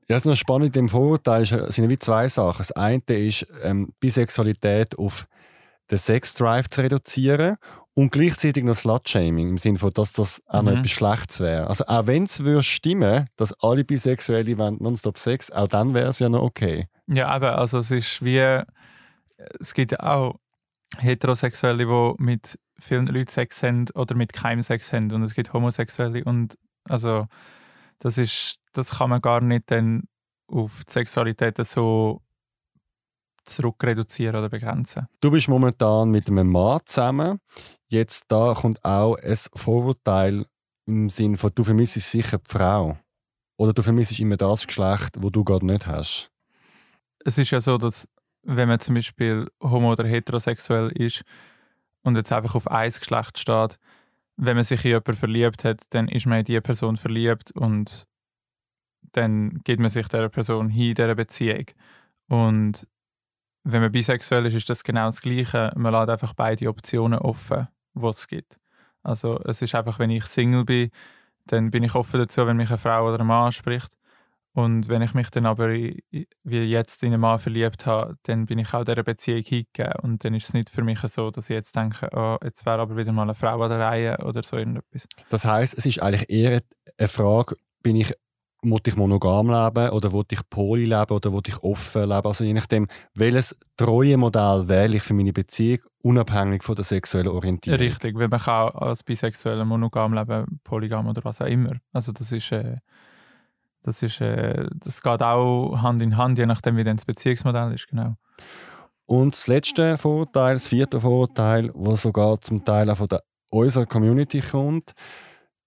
ja, 0.09 0.17
es 0.17 0.23
ist 0.23 0.27
noch 0.27 0.37
spannend 0.37 0.77
im 0.77 0.89
Vorurteil 0.89 1.45
sind 1.47 1.89
wie 1.89 1.99
zwei 1.99 2.29
Sachen. 2.29 2.59
Das 2.59 2.73
eine 2.73 3.03
ist, 3.09 3.47
ähm, 3.63 3.93
Bisexualität 4.01 4.99
auf 4.99 5.27
den 5.91 5.99
Sexdrive 5.99 6.69
zu 6.69 6.81
reduzieren 6.81 7.57
und 7.95 8.13
gleichzeitig 8.13 8.65
noch 8.65 8.75
Slut-Shaming 8.75 9.51
im 9.51 9.59
Sinne 9.59 9.79
von, 9.79 9.93
dass 9.93 10.13
das 10.13 10.43
auch 10.47 10.63
noch 10.63 10.73
mhm. 10.73 10.79
etwas 10.79 10.93
Schlechtes 10.93 11.41
wäre. 11.41 11.67
Also 11.69 11.85
auch 11.87 12.07
wenn 12.07 12.25
es 12.25 12.41
stimmen 12.67 13.27
dass 13.37 13.53
alle 13.63 13.85
Bisexuelle 13.85 14.55
nonstop 14.55 15.19
Sex, 15.19 15.51
auch 15.51 15.69
dann 15.69 15.95
wäre 15.95 16.09
es 16.09 16.19
ja 16.19 16.29
noch 16.29 16.43
okay. 16.43 16.87
Ja, 17.07 17.29
aber 17.29 17.59
also 17.59 17.79
es 17.79 17.91
ist 17.91 18.25
wie, 18.25 18.63
es 19.61 19.75
gibt 19.75 19.99
auch 20.01 20.37
Heterosexuelle, 20.97 21.87
die 21.87 22.23
mit 22.23 22.59
vielen 22.81 23.07
Leuten 23.07 23.31
Sex 23.31 23.63
haben 23.63 23.87
oder 23.95 24.15
mit 24.15 24.33
keinem 24.33 24.63
Sex 24.63 24.93
haben 24.93 25.13
und 25.13 25.23
es 25.23 25.35
gibt 25.35 25.53
Homosexuelle 25.53 26.25
und 26.25 26.57
also 26.89 27.27
das 27.99 28.19
ist, 28.19 28.59
das 28.73 28.99
kann 28.99 29.11
man 29.11 29.21
gar 29.21 29.41
nicht 29.41 29.71
dann 29.71 30.05
auf 30.47 30.85
die 30.85 30.93
Sexualität 30.93 31.59
so 31.67 32.23
zurückreduzieren 33.45 34.37
oder 34.37 34.49
begrenzen. 34.49 35.07
Du 35.21 35.31
bist 35.31 35.49
momentan 35.49 36.11
mit 36.11 36.29
einem 36.29 36.51
Mann 36.51 36.81
zusammen. 36.85 37.41
Jetzt 37.89 38.25
da 38.29 38.55
kommt 38.55 38.85
auch 38.85 39.17
ein 39.17 39.37
Vorurteil 39.55 40.47
im 40.87 41.09
Sinne 41.11 41.37
von, 41.37 41.51
du 41.55 41.65
vermisst 41.65 41.95
sicher 41.95 42.39
die 42.39 42.51
Frau. 42.51 42.99
Oder 43.57 43.73
du 43.73 43.83
vermisst 43.83 44.19
immer 44.21 44.37
das 44.37 44.67
Geschlecht, 44.67 45.17
wo 45.19 45.31
du 45.31 45.45
gerade 45.45 45.67
nicht 45.67 45.87
hast. 45.87 46.31
Es 47.25 47.39
ist 47.39 47.51
ja 47.51 47.61
so, 47.61 47.77
dass 47.77 48.09
wenn 48.43 48.69
man 48.69 48.81
zum 48.81 48.95
Beispiel 48.95 49.47
homo- 49.63 49.93
oder 49.93 50.07
heterosexuell 50.07 50.91
ist 50.93 51.23
und 52.03 52.17
jetzt 52.17 52.33
einfach 52.33 52.55
auf 52.55 52.71
ein 52.71 52.91
Geschlecht 52.91 53.39
steht, 53.39 53.79
wenn 54.37 54.57
man 54.57 54.65
sich 54.65 54.85
in 54.85 54.91
jemanden 54.93 55.15
verliebt 55.15 55.65
hat, 55.65 55.83
dann 55.91 56.09
ist 56.09 56.27
man 56.27 56.39
in 56.39 56.45
diese 56.45 56.61
Person 56.61 56.97
verliebt 56.97 57.53
und 57.53 58.07
dann 59.13 59.61
gibt 59.65 59.81
man 59.81 59.91
sich 59.91 60.07
dieser 60.09 60.29
Person 60.29 60.71
hin, 60.71 60.95
dieser 60.95 61.15
Beziehung. 61.15 61.67
Und 62.29 62.87
wenn 63.65 63.83
man 63.83 63.93
bisexuell 63.93 64.47
ist, 64.47 64.55
ist 64.55 64.71
das 64.71 64.85
genau 64.85 65.07
das 65.07 65.21
Gleiche. 65.21 65.73
Man 65.77 65.93
lässt 65.93 66.09
einfach 66.09 66.35
beide 66.35 66.69
Optionen 66.69 67.19
offen, 67.19 67.69
die 67.95 68.07
es 68.07 68.29
gibt. 68.29 68.59
Also 69.03 69.41
es 69.45 69.61
ist 69.63 69.75
einfach, 69.75 69.99
wenn 69.99 70.11
ich 70.11 70.25
Single 70.25 70.65
bin, 70.65 70.91
dann 71.47 71.71
bin 71.71 71.83
ich 71.83 71.95
offen 71.95 72.21
dazu, 72.21 72.47
wenn 72.47 72.57
mich 72.57 72.69
eine 72.69 72.79
Frau 72.79 73.09
oder 73.09 73.21
ein 73.21 73.27
Mann 73.27 73.47
anspricht. 73.47 73.98
Und 74.59 74.89
wenn 74.89 75.03
ich 75.03 75.15
mich 75.15 75.31
dann 75.31 75.47
aber 75.47 75.69
wie 75.69 76.27
jetzt 76.43 77.05
in 77.05 77.13
einen 77.13 77.21
Mann 77.21 77.39
verliebt 77.39 77.87
habe, 77.87 78.17
dann 78.25 78.47
bin 78.47 78.59
ich 78.59 78.75
auch 78.75 78.83
dieser 78.83 79.05
Beziehung 79.05 79.45
hingegeben. 79.45 79.93
Und 80.03 80.25
dann 80.25 80.35
ist 80.35 80.49
es 80.49 80.53
nicht 80.53 80.69
für 80.69 80.83
mich 80.83 80.99
so, 80.99 81.31
dass 81.31 81.49
ich 81.49 81.55
jetzt 81.55 81.77
denke, 81.77 82.09
oh, 82.13 82.39
jetzt 82.43 82.67
wäre 82.67 82.81
aber 82.81 82.97
wieder 82.97 83.13
mal 83.13 83.23
eine 83.23 83.37
Frau 83.37 83.63
an 83.63 83.71
der 83.71 83.79
Reihe 83.79 84.19
oder 84.25 84.43
so 84.43 84.57
irgendetwas. 84.57 85.07
Das 85.31 85.45
heißt, 85.45 85.79
es 85.79 85.87
ist 85.87 86.03
eigentlich 86.03 86.29
eher 86.29 86.61
eine 86.99 87.07
Frage, 87.07 87.55
bin 87.85 87.95
ich 87.95 88.13
wollte 88.63 88.91
ich 88.91 88.97
monogam 88.97 89.49
leben 89.49 89.91
oder 89.91 90.11
wollte 90.11 90.35
ich 90.35 90.41
poly 90.51 90.87
leben 90.87 91.13
oder 91.13 91.33
wollte 91.33 91.53
ich 91.53 91.63
offen 91.63 92.09
leben? 92.09 92.27
Also 92.27 92.43
je 92.43 92.53
nachdem, 92.53 92.89
welches 93.15 93.57
treue 93.77 94.17
Modell 94.17 94.69
wähle 94.69 94.97
ich 94.97 95.05
für 95.05 95.15
meine 95.15 95.33
Beziehung, 95.33 95.79
unabhängig 96.03 96.65
von 96.65 96.75
der 96.75 96.85
sexuellen 96.85 97.29
Orientierung. 97.29 97.79
Richtig, 97.79 98.19
weil 98.19 98.27
man 98.27 98.41
kann 98.41 98.71
als 98.71 99.05
bisexueller 99.05 99.65
monogam 99.65 100.15
leben, 100.15 100.59
polygam 100.65 101.07
oder 101.07 101.23
was 101.23 101.41
auch 101.41 101.47
immer. 101.47 101.77
Also 101.93 102.11
das 102.11 102.33
ist, 102.33 102.51
äh, 102.51 102.79
das 103.83 104.03
ist, 104.03 104.21
äh, 104.21 104.67
das 104.75 105.03
geht 105.03 105.23
auch 105.23 105.83
Hand 105.83 106.01
in 106.01 106.17
Hand, 106.17 106.39
je 106.39 106.47
nachdem, 106.47 106.77
wie 106.77 106.85
das 106.85 107.05
Beziehungsmodell 107.05 107.73
ist, 107.73 107.89
genau. 107.89 108.17
Und 109.07 109.35
das 109.35 109.47
letzte 109.47 109.97
Vorteil, 109.97 110.55
das 110.55 110.67
vierte 110.69 111.01
Vorteil, 111.01 111.71
was 111.75 112.03
sogar 112.03 112.41
zum 112.41 112.65
Teil 112.65 112.91
auch 112.91 112.99
von 112.99 113.09
der 113.09 113.23
unserer 113.51 113.87
Community 113.87 114.41
kommt, 114.41 114.93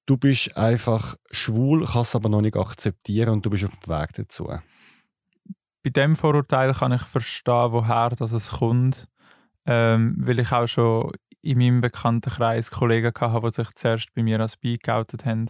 du 0.06 0.18
bist 0.18 0.56
einfach 0.56 1.16
schwul, 1.32 1.86
kannst 1.86 2.16
aber 2.16 2.30
noch 2.30 2.42
nicht 2.42 2.56
akzeptieren 2.56 3.30
und 3.30 3.46
du 3.46 3.50
bist 3.50 3.66
auf 3.66 3.76
dem 3.80 3.94
Weg 3.94 4.14
dazu. 4.14 4.46
Bei 5.84 5.90
dem 5.90 6.16
Vorurteil 6.16 6.74
kann 6.74 6.92
ich 6.92 7.02
verstehen, 7.02 7.72
woher 7.72 8.10
das 8.10 8.34
es 8.34 8.52
kommt, 8.52 9.08
ähm, 9.66 10.16
weil 10.20 10.40
ich 10.40 10.52
auch 10.52 10.68
schon 10.68 11.12
in 11.42 11.58
meinem 11.58 11.82
Bekanntenkreis 11.82 12.70
Kollegen 12.70 13.12
hatte, 13.20 13.42
die 13.48 13.54
sich 13.54 13.70
zuerst 13.74 14.14
bei 14.14 14.22
mir 14.22 14.40
als 14.40 14.58
bi 14.58 14.78
geoutet 14.78 15.26
haben 15.26 15.50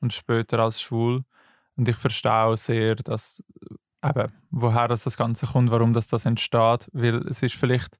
und 0.00 0.12
später 0.12 0.58
als 0.58 0.82
schwul. 0.82 1.24
Und 1.80 1.88
ich 1.88 1.96
verstehe 1.96 2.30
auch 2.30 2.56
sehr, 2.56 2.94
dass, 2.94 3.42
eben, 4.04 4.30
woher 4.50 4.86
das, 4.86 5.04
das 5.04 5.16
Ganze 5.16 5.46
kommt, 5.46 5.70
warum 5.70 5.94
das, 5.94 6.08
das 6.08 6.26
entsteht, 6.26 6.90
weil 6.92 7.26
es 7.26 7.42
ist 7.42 7.54
vielleicht 7.54 7.98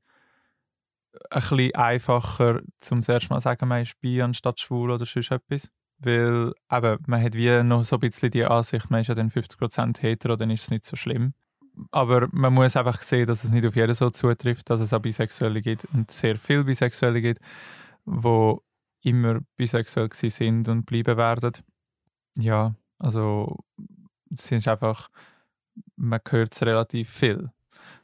ein 1.30 1.40
bisschen 1.40 1.74
einfacher, 1.76 2.60
zum 2.76 3.00
ersten 3.00 3.32
Mal 3.32 3.40
sagen, 3.40 3.66
man 3.68 3.80
ist 3.80 3.98
bi 3.98 4.20
anstatt 4.20 4.60
schwul 4.60 4.90
oder 4.90 5.06
sonst 5.06 5.30
etwas. 5.30 5.70
Weil 5.96 6.52
eben, 6.70 6.98
man 7.06 7.22
hat 7.22 7.32
wie 7.32 7.62
noch 7.62 7.86
so 7.86 7.96
ein 7.96 8.00
bisschen 8.00 8.30
die 8.30 8.44
Ansicht, 8.44 8.90
man 8.90 9.00
ist 9.00 9.06
ja 9.06 9.14
dann 9.14 9.30
50% 9.30 10.02
hetero, 10.02 10.36
dann 10.36 10.50
ist 10.50 10.64
es 10.64 10.70
nicht 10.70 10.84
so 10.84 10.96
schlimm. 10.96 11.32
Aber 11.90 12.28
man 12.32 12.52
muss 12.52 12.76
einfach 12.76 13.00
sehen, 13.00 13.24
dass 13.24 13.44
es 13.44 13.50
nicht 13.50 13.64
auf 13.64 13.76
jeden 13.76 13.94
so 13.94 14.10
zutrifft, 14.10 14.68
dass 14.68 14.80
es 14.80 14.92
auch 14.92 15.00
Bisexuelle 15.00 15.62
gibt 15.62 15.86
und 15.94 16.10
sehr 16.10 16.36
viele 16.36 16.64
Bisexuelle 16.64 17.22
gibt, 17.22 17.40
die 18.04 18.56
immer 19.04 19.40
bisexuell 19.56 20.10
sind 20.12 20.68
und 20.68 20.84
bleiben 20.84 21.16
werden. 21.16 21.52
Ja, 22.36 22.74
also 23.00 23.58
es 24.32 24.50
ist 24.50 24.68
einfach, 24.68 25.08
man 25.96 26.20
hört 26.28 26.54
es 26.54 26.62
relativ 26.62 27.10
viel. 27.10 27.50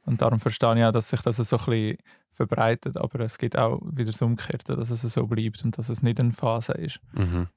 Und 0.04 0.22
darum 0.22 0.40
verstehe 0.40 0.76
ich 0.76 0.84
auch, 0.84 0.92
dass 0.92 1.10
sich 1.10 1.20
das 1.20 1.36
so 1.36 1.58
ein 1.58 1.64
bisschen 1.64 1.98
verbreitet. 2.30 2.96
Aber 2.96 3.20
es 3.20 3.38
gibt 3.38 3.56
auch 3.56 3.80
wieder 3.84 4.12
das 4.12 4.22
Umgekehrte, 4.22 4.76
dass 4.76 4.90
es 4.90 5.02
so 5.02 5.26
bleibt 5.26 5.64
und 5.64 5.76
dass 5.78 5.88
es 5.88 6.02
nicht 6.02 6.20
eine 6.20 6.32
Phase 6.32 6.72
ist. 6.72 7.00
Mhm. 7.12 7.48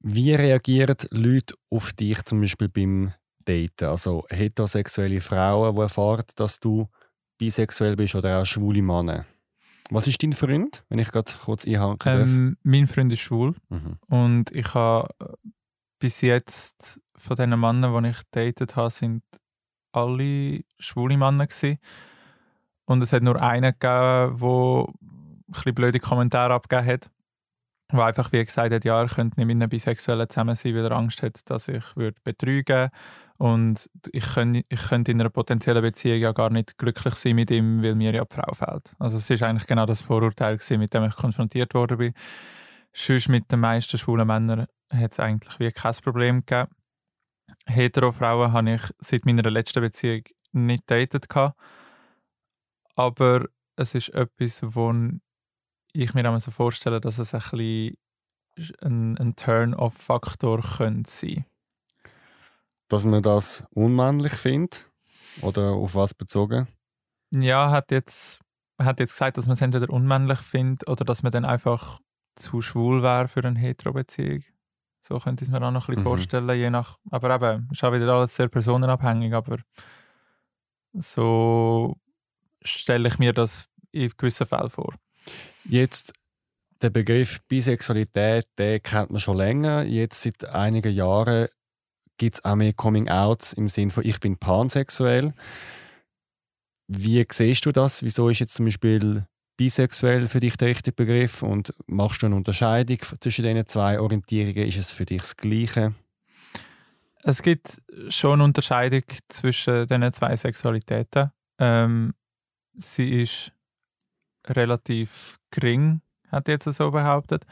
Wie 0.00 0.34
reagieren 0.34 0.96
Leute 1.10 1.54
auf 1.70 1.92
dich 1.92 2.22
zum 2.24 2.40
Beispiel 2.40 2.68
beim 2.68 3.12
Daten? 3.44 3.84
Also 3.84 4.24
heterosexuelle 4.30 5.20
Frauen, 5.20 5.74
die 5.74 5.80
erfahren, 5.82 6.24
dass 6.36 6.58
du 6.58 6.88
bisexuell 7.38 7.96
bist 7.96 8.14
oder 8.14 8.40
auch 8.40 8.46
schwule 8.46 8.82
Männer. 8.82 9.26
Was 9.90 10.06
ist 10.06 10.22
dein 10.22 10.32
Freund, 10.32 10.84
wenn 10.88 11.00
ich 11.00 11.10
gerade 11.10 11.32
kurz 11.44 11.66
einhaken 11.66 11.98
darf? 11.98 12.28
Ähm, 12.28 12.56
mein 12.62 12.86
Freund 12.86 13.12
ist 13.12 13.20
schwul 13.20 13.56
mhm. 13.68 13.98
und 14.08 14.50
ich 14.52 14.72
habe 14.72 15.08
bis 16.00 16.20
jetzt 16.22 17.00
von 17.14 17.36
den 17.36 17.50
Männern, 17.50 18.02
die 18.02 18.10
ich 18.10 18.22
datet 18.32 18.74
habe, 18.74 18.90
sind 18.90 19.22
alle 19.92 20.62
schwule 20.80 21.16
Männer 21.16 21.46
gewesen. 21.46 21.78
Und 22.86 23.02
es 23.02 23.12
hat 23.12 23.22
nur 23.22 23.40
einen 23.40 23.72
gegeben, 23.78 24.40
der 24.40 24.86
ein 24.88 25.52
bisschen 25.52 25.74
blöde 25.74 26.00
Kommentare 26.00 26.54
abgegeben 26.54 26.88
hat 26.88 27.10
der 27.92 28.04
einfach 28.04 28.32
wie 28.32 28.44
gesagt 28.44 28.72
hat, 28.72 28.84
ja, 28.84 29.00
er 29.00 29.08
könnte 29.08 29.38
nicht 29.38 29.46
mit 29.46 29.56
einem 29.56 29.68
Bisexuellen 29.68 30.28
zusammen 30.28 30.54
sein, 30.54 30.74
weil 30.74 30.84
er 30.84 30.92
Angst 30.92 31.22
hat, 31.22 31.48
dass 31.50 31.68
ich 31.68 31.84
würde 31.96 32.20
betrügen 32.22 32.90
und 33.38 33.88
ich 34.12 34.34
könnte, 34.34 34.62
ich 34.68 34.82
könnte 34.82 35.12
in 35.12 35.20
einer 35.20 35.30
potenziellen 35.30 35.82
Beziehung 35.82 36.20
ja 36.20 36.32
gar 36.32 36.50
nicht 36.50 36.76
glücklich 36.78 37.14
sein 37.14 37.36
mit 37.36 37.50
ihm, 37.50 37.82
weil 37.82 37.94
mir 37.94 38.12
ja 38.14 38.24
die 38.24 38.34
Frau 38.34 38.52
fehlt. 38.52 38.94
Also 38.98 39.16
es 39.16 39.28
ist 39.30 39.42
eigentlich 39.42 39.66
genau 39.66 39.86
das 39.86 40.02
Vorurteil 40.02 40.56
gewesen, 40.56 40.78
mit 40.78 40.92
dem 40.94 41.04
ich 41.04 41.16
konfrontiert 41.16 41.74
worden 41.74 41.98
bin. 41.98 42.12
Sonst 42.92 43.28
mit 43.28 43.50
den 43.50 43.60
meisten 43.60 43.98
schwulen 43.98 44.26
Männern 44.26 44.66
hat 44.90 45.12
es 45.12 45.20
eigentlich 45.20 45.58
wie 45.58 45.70
kein 45.72 45.94
Problem 46.02 46.44
gegeben. 46.44 46.70
Hetero-Frauen 47.66 48.52
habe 48.52 48.74
ich 48.74 48.82
seit 48.98 49.24
meiner 49.24 49.48
letzten 49.50 49.80
Beziehung 49.80 50.22
nicht 50.52 50.90
datet 50.90 51.28
aber 52.96 53.48
es 53.76 53.94
ist 53.94 54.10
etwas, 54.10 54.62
wo 54.62 54.92
ich 55.92 56.14
mir 56.14 56.40
so 56.40 56.50
vorstellen, 56.50 57.00
dass 57.00 57.18
es 57.18 57.34
ein 57.34 57.40
bisschen 57.40 57.96
ein, 58.82 59.16
ein 59.18 59.36
Turn-off-Faktor 59.36 60.60
könnte 60.60 61.10
sein. 61.10 61.46
Dass 62.88 63.04
man 63.04 63.22
das 63.22 63.64
unmännlich 63.70 64.32
findet? 64.32 64.90
Oder 65.42 65.70
auf 65.72 65.94
was 65.94 66.12
bezogen? 66.12 66.66
Ja, 67.32 67.70
hat 67.70 67.92
jetzt, 67.92 68.40
hat 68.78 68.98
jetzt 68.98 69.12
gesagt, 69.12 69.38
dass 69.38 69.46
man 69.46 69.54
es 69.54 69.62
entweder 69.62 69.90
unmännlich 69.90 70.40
findet 70.40 70.88
oder 70.88 71.04
dass 71.04 71.22
man 71.22 71.32
dann 71.32 71.44
einfach 71.44 72.00
zu 72.34 72.60
schwul 72.60 73.02
wäre 73.02 73.28
für 73.28 73.44
eine 73.44 73.58
Hetero-Beziehung. 73.58 74.42
So 75.00 75.18
könnte 75.18 75.44
ich 75.44 75.48
es 75.48 75.52
mir 75.52 75.64
auch 75.66 75.70
noch 75.70 75.88
ein 75.88 75.94
bisschen 75.94 76.02
mhm. 76.02 76.08
vorstellen, 76.08 76.58
je 76.58 76.70
nach. 76.70 76.98
Aber 77.10 77.34
eben, 77.34 77.68
ist 77.72 77.82
auch 77.82 77.92
wieder 77.92 78.12
alles 78.12 78.34
sehr 78.34 78.48
personenabhängig, 78.48 79.32
aber 79.32 79.58
so 80.92 81.96
stelle 82.62 83.08
ich 83.08 83.18
mir 83.18 83.32
das 83.32 83.68
in 83.92 84.10
gewissen 84.16 84.46
Fällen 84.46 84.70
vor. 84.70 84.94
Jetzt 85.64 86.12
der 86.82 86.90
Begriff 86.90 87.40
Bisexualität, 87.48 88.46
den 88.58 88.82
kennt 88.82 89.10
man 89.10 89.20
schon 89.20 89.36
länger. 89.36 89.82
Jetzt 89.84 90.22
seit 90.22 90.44
einigen 90.46 90.92
Jahren 90.92 91.48
gibt 92.16 92.36
es 92.36 92.44
auch 92.44 92.54
mehr 92.54 92.72
Coming-outs 92.72 93.54
im 93.54 93.68
Sinne 93.68 93.90
von 93.90 94.04
ich 94.04 94.20
bin 94.20 94.36
pansexuell. 94.36 95.32
Wie 96.88 97.24
siehst 97.30 97.66
du 97.66 97.72
das? 97.72 98.02
Wieso 98.02 98.28
ist 98.28 98.40
jetzt 98.40 98.54
zum 98.54 98.66
Beispiel 98.66 99.24
bisexuell 99.60 100.26
für 100.26 100.40
dich 100.40 100.56
der 100.56 100.68
richtige 100.68 100.94
Begriff 100.94 101.42
und 101.42 101.74
machst 101.86 102.22
du 102.22 102.26
eine 102.26 102.34
Unterscheidung 102.34 102.96
zwischen 103.20 103.44
diesen 103.44 103.66
zwei 103.66 104.00
Orientierungen? 104.00 104.66
Ist 104.66 104.78
es 104.78 104.90
für 104.90 105.04
dich 105.04 105.20
das 105.20 105.36
Gleiche? 105.36 105.94
Es 107.24 107.42
gibt 107.42 107.82
schon 108.08 108.32
eine 108.32 108.44
Unterscheidung 108.44 109.02
zwischen 109.28 109.86
diesen 109.86 110.12
zwei 110.14 110.34
Sexualitäten. 110.34 111.30
Ähm, 111.58 112.14
sie 112.72 113.20
ist 113.20 113.52
relativ 114.46 115.38
gering, 115.50 116.00
hat 116.28 116.48
jetzt 116.48 116.64
so 116.64 116.90
behauptet. 116.90 117.44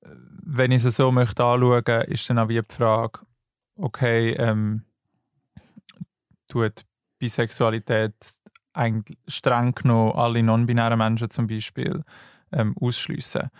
Wenn 0.00 0.72
ich 0.72 0.82
es 0.82 0.96
so 0.96 1.12
möchte 1.12 1.44
anschauen, 1.44 2.04
ist 2.04 2.30
dann 2.30 2.38
auch 2.38 2.48
wie 2.48 2.62
die 2.62 2.74
Frage, 2.74 3.20
okay, 3.76 4.30
ähm, 4.38 4.86
tut 6.48 6.86
Bisexualität 7.18 8.14
eigentlich 8.72 9.18
streng 9.26 9.74
genommen 9.74 10.12
alle 10.12 10.42
non-binären 10.42 10.98
Menschen 10.98 11.30
zum 11.30 11.46
Beispiel 11.46 12.02
ähm, 12.52 12.74
ausschliessen. 12.80 13.50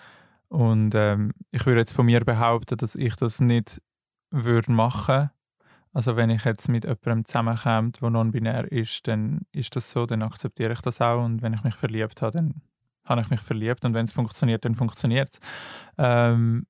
Und 0.49 0.95
ähm, 0.95 1.33
ich 1.51 1.65
würde 1.67 1.81
jetzt 1.81 1.93
von 1.93 2.07
mir 2.07 2.25
behaupten, 2.25 2.77
dass 2.77 2.95
ich 2.95 3.17
das 3.17 3.41
nicht 3.41 3.81
würde 4.31 4.73
machen 4.73 5.31
also 5.93 6.17
wenn 6.17 6.31
ich 6.31 6.45
jetzt 6.45 6.69
mit 6.69 6.85
jemandem 6.85 7.25
zusammenkomme, 7.25 7.91
der 7.91 8.11
non-binär 8.11 8.71
ist, 8.71 9.09
dann 9.09 9.41
ist 9.53 9.75
das 9.75 9.91
so, 9.91 10.07
dann 10.07 10.23
akzeptiere 10.23 10.73
ich 10.73 10.81
das 10.81 11.01
auch. 11.01 11.25
Und 11.25 11.43
wenn 11.43 11.53
ich 11.53 11.65
mich 11.65 11.75
verliebt 11.75 12.23
habe, 12.23 12.33
dann 12.33 12.63
habe 13.05 13.23
ich 13.23 13.31
mich 13.31 13.41
verliebt. 13.41 13.85
Und 13.85 13.95
wenn 13.95 14.05
es 14.05 14.13
funktioniert, 14.13 14.65
dann 14.65 14.77
funktioniert 14.77 15.31
es. 15.33 15.41
Ähm, 15.99 16.67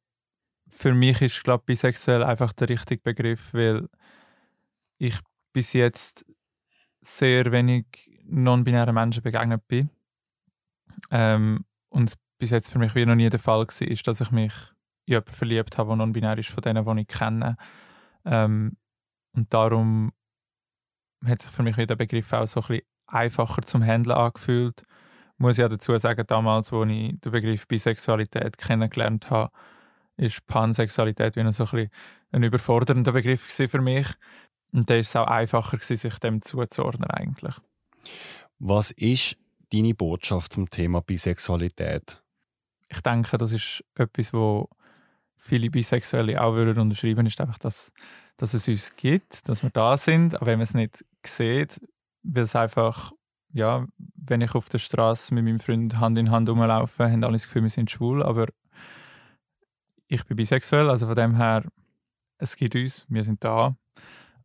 für 0.69 0.95
mich 0.95 1.21
ist, 1.21 1.45
glaube 1.45 1.63
ich, 1.63 1.67
bisexuell 1.67 2.23
einfach 2.23 2.53
der 2.55 2.71
richtige 2.71 3.03
Begriff, 3.03 3.53
weil 3.53 3.89
ich 4.99 5.19
bis 5.53 5.75
jetzt 5.75 6.25
sehr 7.03 7.53
wenig 7.53 7.87
non-binären 8.31 8.95
Menschen 8.95 9.23
begegnet 9.23 9.67
bin. 9.69 9.91
Ähm, 11.11 11.65
und 11.89 12.15
bis 12.39 12.51
jetzt 12.51 12.71
für 12.71 12.79
mich 12.79 12.95
wie 12.95 13.07
noch 13.07 13.15
nie 13.15 13.29
der 13.29 13.41
Fall 13.41 13.67
war, 13.67 13.89
ist, 13.89 14.07
dass 14.07 14.21
ich 14.21 14.31
mich 14.31 14.53
in 15.07 15.13
jemanden 15.15 15.33
verliebt 15.33 15.79
habe, 15.79 15.89
der 15.89 15.97
non-binär 15.97 16.39
ist, 16.39 16.51
von 16.51 16.63
denen, 16.63 16.85
die 16.85 17.03
ich 17.03 17.09
kenne. 17.09 17.57
Ähm, 18.25 18.77
und 19.33 19.53
darum 19.53 20.13
hat 21.25 21.43
sich 21.43 21.51
für 21.51 21.63
mich 21.63 21.77
der 21.77 21.97
Begriff 21.97 22.33
auch 22.33 22.47
so 22.47 22.61
ein 22.61 22.67
bisschen 22.67 22.85
einfacher 23.07 23.63
zum 23.63 23.85
Handeln 23.85 24.17
angefühlt. 24.17 24.85
Muss 25.37 25.59
ich 25.59 25.65
auch 25.65 25.69
dazu 25.69 25.97
sagen, 25.99 26.27
damals, 26.27 26.73
als 26.73 26.91
ich 26.91 27.21
den 27.21 27.33
Begriff 27.33 27.67
Bisexualität 27.67 28.59
kennengelernt 28.59 29.31
habe, 29.31 29.51
ist 30.17 30.47
Pansexualität 30.47 31.37
wie 31.37 31.53
so 31.53 31.65
ein, 31.65 31.71
bisschen 31.71 31.91
ein 32.33 32.43
überfordernder 32.43 33.13
Begriff 33.13 33.43
für 33.43 33.81
mich. 33.81 34.07
Und 34.73 34.89
da 34.89 34.95
ist 34.95 35.09
es 35.09 35.17
auch 35.17 35.27
einfacher, 35.27 35.79
sich 35.79 36.19
dem 36.19 36.43
zuzuordnen 36.43 37.11
eigentlich. 37.11 37.55
Was 38.59 38.91
ist 38.91 39.37
deine 39.73 39.95
Botschaft 39.95 40.53
zum 40.53 40.69
Thema 40.69 41.01
Bisexualität? 41.01 42.23
Ich 42.89 43.01
denke, 43.01 43.39
das 43.39 43.53
ist 43.53 43.85
etwas, 43.95 44.33
wo 44.33 44.69
viele 45.37 45.71
Bisexuelle 45.71 46.41
auch 46.43 46.55
würden 46.55 46.79
unterschreiben, 46.79 47.27
ist 47.27 47.41
einfach, 47.41 47.59
dass, 47.59 47.93
dass 48.37 48.55
es 48.55 48.69
uns 48.69 48.95
gibt, 48.97 49.49
dass 49.49 49.63
wir 49.63 49.71
da 49.71 49.97
sind, 49.97 50.35
aber 50.35 50.47
wenn 50.47 50.59
man 50.59 50.65
es 50.65 50.75
nicht 50.75 51.05
sieht, 51.25 51.81
weil 52.23 52.43
es 52.43 52.55
einfach, 52.55 53.13
ja, 53.53 53.87
wenn 54.17 54.43
ich 54.43 54.55
auf 54.55 54.69
der 54.69 54.79
Straße 54.79 55.33
mit 55.35 55.45
meinem 55.45 55.61
Freund 55.61 55.99
Hand 55.99 56.19
in 56.19 56.31
Hand 56.31 56.49
rumlaufe, 56.49 57.11
haben 57.11 57.25
alle 57.25 57.35
das 57.35 57.45
Gefühl, 57.45 57.63
wir 57.63 57.71
sind 57.71 57.91
schwul, 57.91 58.23
aber 58.23 58.47
ich 60.09 60.25
bin 60.27 60.37
bisexuell, 60.37 60.91
also 60.91 61.07
von 61.07 61.15
dem 61.15 61.37
her, 61.37 61.65
es 62.39 62.57
gibt 62.57 62.75
uns, 62.75 63.07
wir 63.09 63.25
sind 63.25 63.43
da 63.45 63.77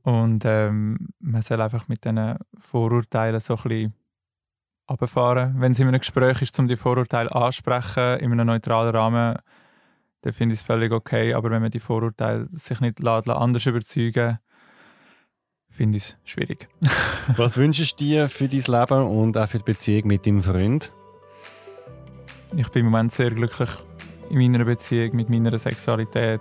und 0.05 0.43
ähm, 0.45 1.09
man 1.19 1.41
soll 1.41 1.61
einfach 1.61 1.87
mit 1.87 2.05
diesen 2.05 2.37
Vorurteilen 2.57 3.39
so 3.39 3.55
ein 3.55 3.63
bisschen 3.63 3.93
runterfahren. 4.89 5.59
Wenn 5.59 5.71
es 5.71 5.79
in 5.79 5.87
einem 5.87 5.99
Gespräch 5.99 6.41
ist, 6.41 6.59
um 6.59 6.67
die 6.67 6.75
Vorurteile 6.75 7.33
ansprechen, 7.33 8.19
in 8.19 8.31
einem 8.31 8.47
neutralen 8.47 8.95
Rahmen, 8.95 9.37
dann 10.21 10.33
finde 10.33 10.53
ich 10.53 10.61
es 10.61 10.65
völlig 10.65 10.91
okay. 10.91 11.33
Aber 11.33 11.49
wenn 11.49 11.61
man 11.61 11.71
die 11.71 11.79
Vorurteile 11.79 12.47
sich 12.51 12.79
nicht 12.81 13.05
anders 13.05 13.65
überzeugen 13.65 14.39
finde 15.75 15.97
ich 15.97 16.03
es 16.05 16.17
schwierig. 16.23 16.69
Was 17.35 17.57
wünschst 17.57 17.99
du 17.99 18.05
dir 18.05 18.29
für 18.29 18.47
dein 18.47 18.61
Leben 18.61 19.07
und 19.07 19.37
auch 19.37 19.49
für 19.49 19.57
die 19.57 19.65
Beziehung 19.65 20.07
mit 20.07 20.25
deinem 20.25 20.41
Freund? 20.41 20.89
Ich 22.55 22.69
bin 22.69 22.85
im 22.85 22.91
Moment 22.91 23.11
sehr 23.11 23.31
glücklich 23.31 23.69
in 24.29 24.37
meiner 24.37 24.63
Beziehung 24.63 25.15
mit 25.17 25.29
meiner 25.29 25.57
Sexualität 25.57 26.39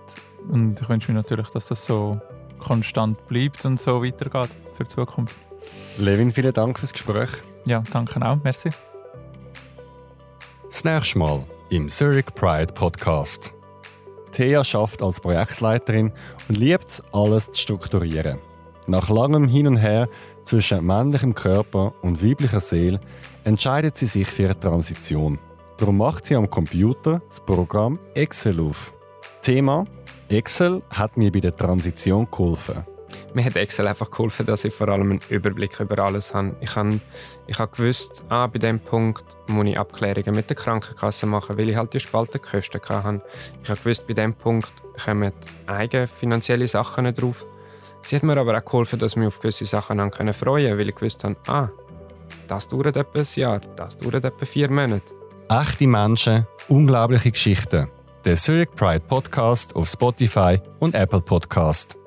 und 0.48 0.80
ich 0.80 0.88
wünsche 0.88 1.10
mir 1.10 1.18
natürlich, 1.18 1.48
dass 1.48 1.66
das 1.66 1.84
so 1.84 2.20
konstant 2.64 3.26
bleibt 3.28 3.64
und 3.64 3.78
so 3.78 4.02
weitergeht 4.02 4.50
für 4.72 4.84
die 4.84 4.88
Zukunft. 4.88 5.36
Levin, 5.98 6.30
vielen 6.30 6.52
Dank 6.52 6.78
fürs 6.78 6.92
Gespräch. 6.92 7.30
Ja, 7.66 7.82
danke 7.92 8.20
auch. 8.24 8.38
Merci. 8.42 8.70
Das 10.64 10.84
nächste 10.84 11.18
Mal 11.18 11.44
im 11.70 11.88
Zurich 11.88 12.26
Pride 12.34 12.72
Podcast. 12.72 13.54
Thea 14.32 14.64
schafft 14.64 15.02
als 15.02 15.20
Projektleiterin 15.20 16.12
und 16.48 16.56
liebt 16.56 16.88
es, 16.88 17.02
alles 17.12 17.50
zu 17.52 17.62
strukturieren. 17.62 18.40
Nach 18.86 19.08
langem 19.08 19.46
Hin 19.46 19.66
und 19.68 19.76
Her 19.76 20.08
zwischen 20.42 20.84
männlichem 20.84 21.34
Körper 21.34 21.94
und 22.02 22.22
weiblicher 22.22 22.60
Seele 22.60 23.00
entscheidet 23.44 23.96
sie 23.96 24.06
sich 24.06 24.28
für 24.28 24.46
eine 24.46 24.58
Transition. 24.58 25.38
Darum 25.78 25.98
macht 25.98 26.26
sie 26.26 26.34
am 26.34 26.50
Computer 26.50 27.22
das 27.28 27.40
Programm 27.40 27.98
Excel 28.14 28.60
auf. 28.60 28.92
Thema 29.44 29.84
Excel 30.30 30.82
hat 30.88 31.18
mir 31.18 31.30
bei 31.30 31.40
der 31.40 31.54
Transition 31.54 32.26
geholfen. 32.30 32.82
Mir 33.34 33.44
hat 33.44 33.56
Excel 33.56 33.86
einfach 33.86 34.10
geholfen, 34.10 34.46
dass 34.46 34.64
ich 34.64 34.72
vor 34.72 34.88
allem 34.88 35.10
einen 35.10 35.20
Überblick 35.28 35.78
über 35.80 35.98
alles 35.98 36.32
habe. 36.32 36.56
Ich 36.62 36.74
habe, 36.74 36.98
ich 37.46 37.58
habe 37.58 37.76
gewusst, 37.76 38.24
ah, 38.30 38.46
bei 38.46 38.58
diesem 38.58 38.80
Punkt 38.80 39.22
muss 39.48 39.66
ich 39.66 39.78
Abklärungen 39.78 40.34
mit 40.34 40.48
der 40.48 40.56
Krankenkasse 40.56 41.26
machen, 41.26 41.58
weil 41.58 41.68
ich 41.68 41.76
halt 41.76 41.92
die 41.92 42.00
Spaltenkosten 42.00 42.80
hatte. 42.88 43.22
Ich 43.62 43.68
habe 43.68 43.78
gewusst, 43.80 44.06
bei 44.06 44.14
diesem 44.14 44.32
Punkt 44.32 44.72
kommen 45.04 45.34
eigene 45.66 46.08
finanzielle 46.08 46.66
Sachen 46.66 47.14
drauf. 47.14 47.44
Sie 48.00 48.16
hat 48.16 48.22
mir 48.22 48.38
aber 48.38 48.56
auch 48.56 48.64
geholfen, 48.64 48.98
dass 48.98 49.12
ich 49.12 49.18
mich 49.18 49.28
auf 49.28 49.40
gewisse 49.40 49.66
Sachen 49.66 49.98
freuen 49.98 50.10
konnte, 50.10 50.78
weil 50.78 50.88
ich 50.88 50.94
gewusst 50.94 51.22
habe, 51.22 51.36
ah, 51.48 51.68
das 52.48 52.66
dauert 52.66 52.96
etwa 52.96 53.18
ein 53.18 53.26
Jahr, 53.34 53.60
das 53.76 53.98
dauert 53.98 54.24
etwa 54.24 54.46
vier 54.46 54.70
Monate. 54.70 55.14
Echte 55.50 55.86
Menschen, 55.86 56.46
unglaubliche 56.68 57.30
Geschichten. 57.30 57.90
Der 58.24 58.36
Zurich 58.38 58.70
Pride 58.70 59.04
Podcast 59.06 59.76
auf 59.76 59.86
Spotify 59.86 60.58
und 60.80 60.94
Apple 60.94 61.20
Podcast. 61.20 61.98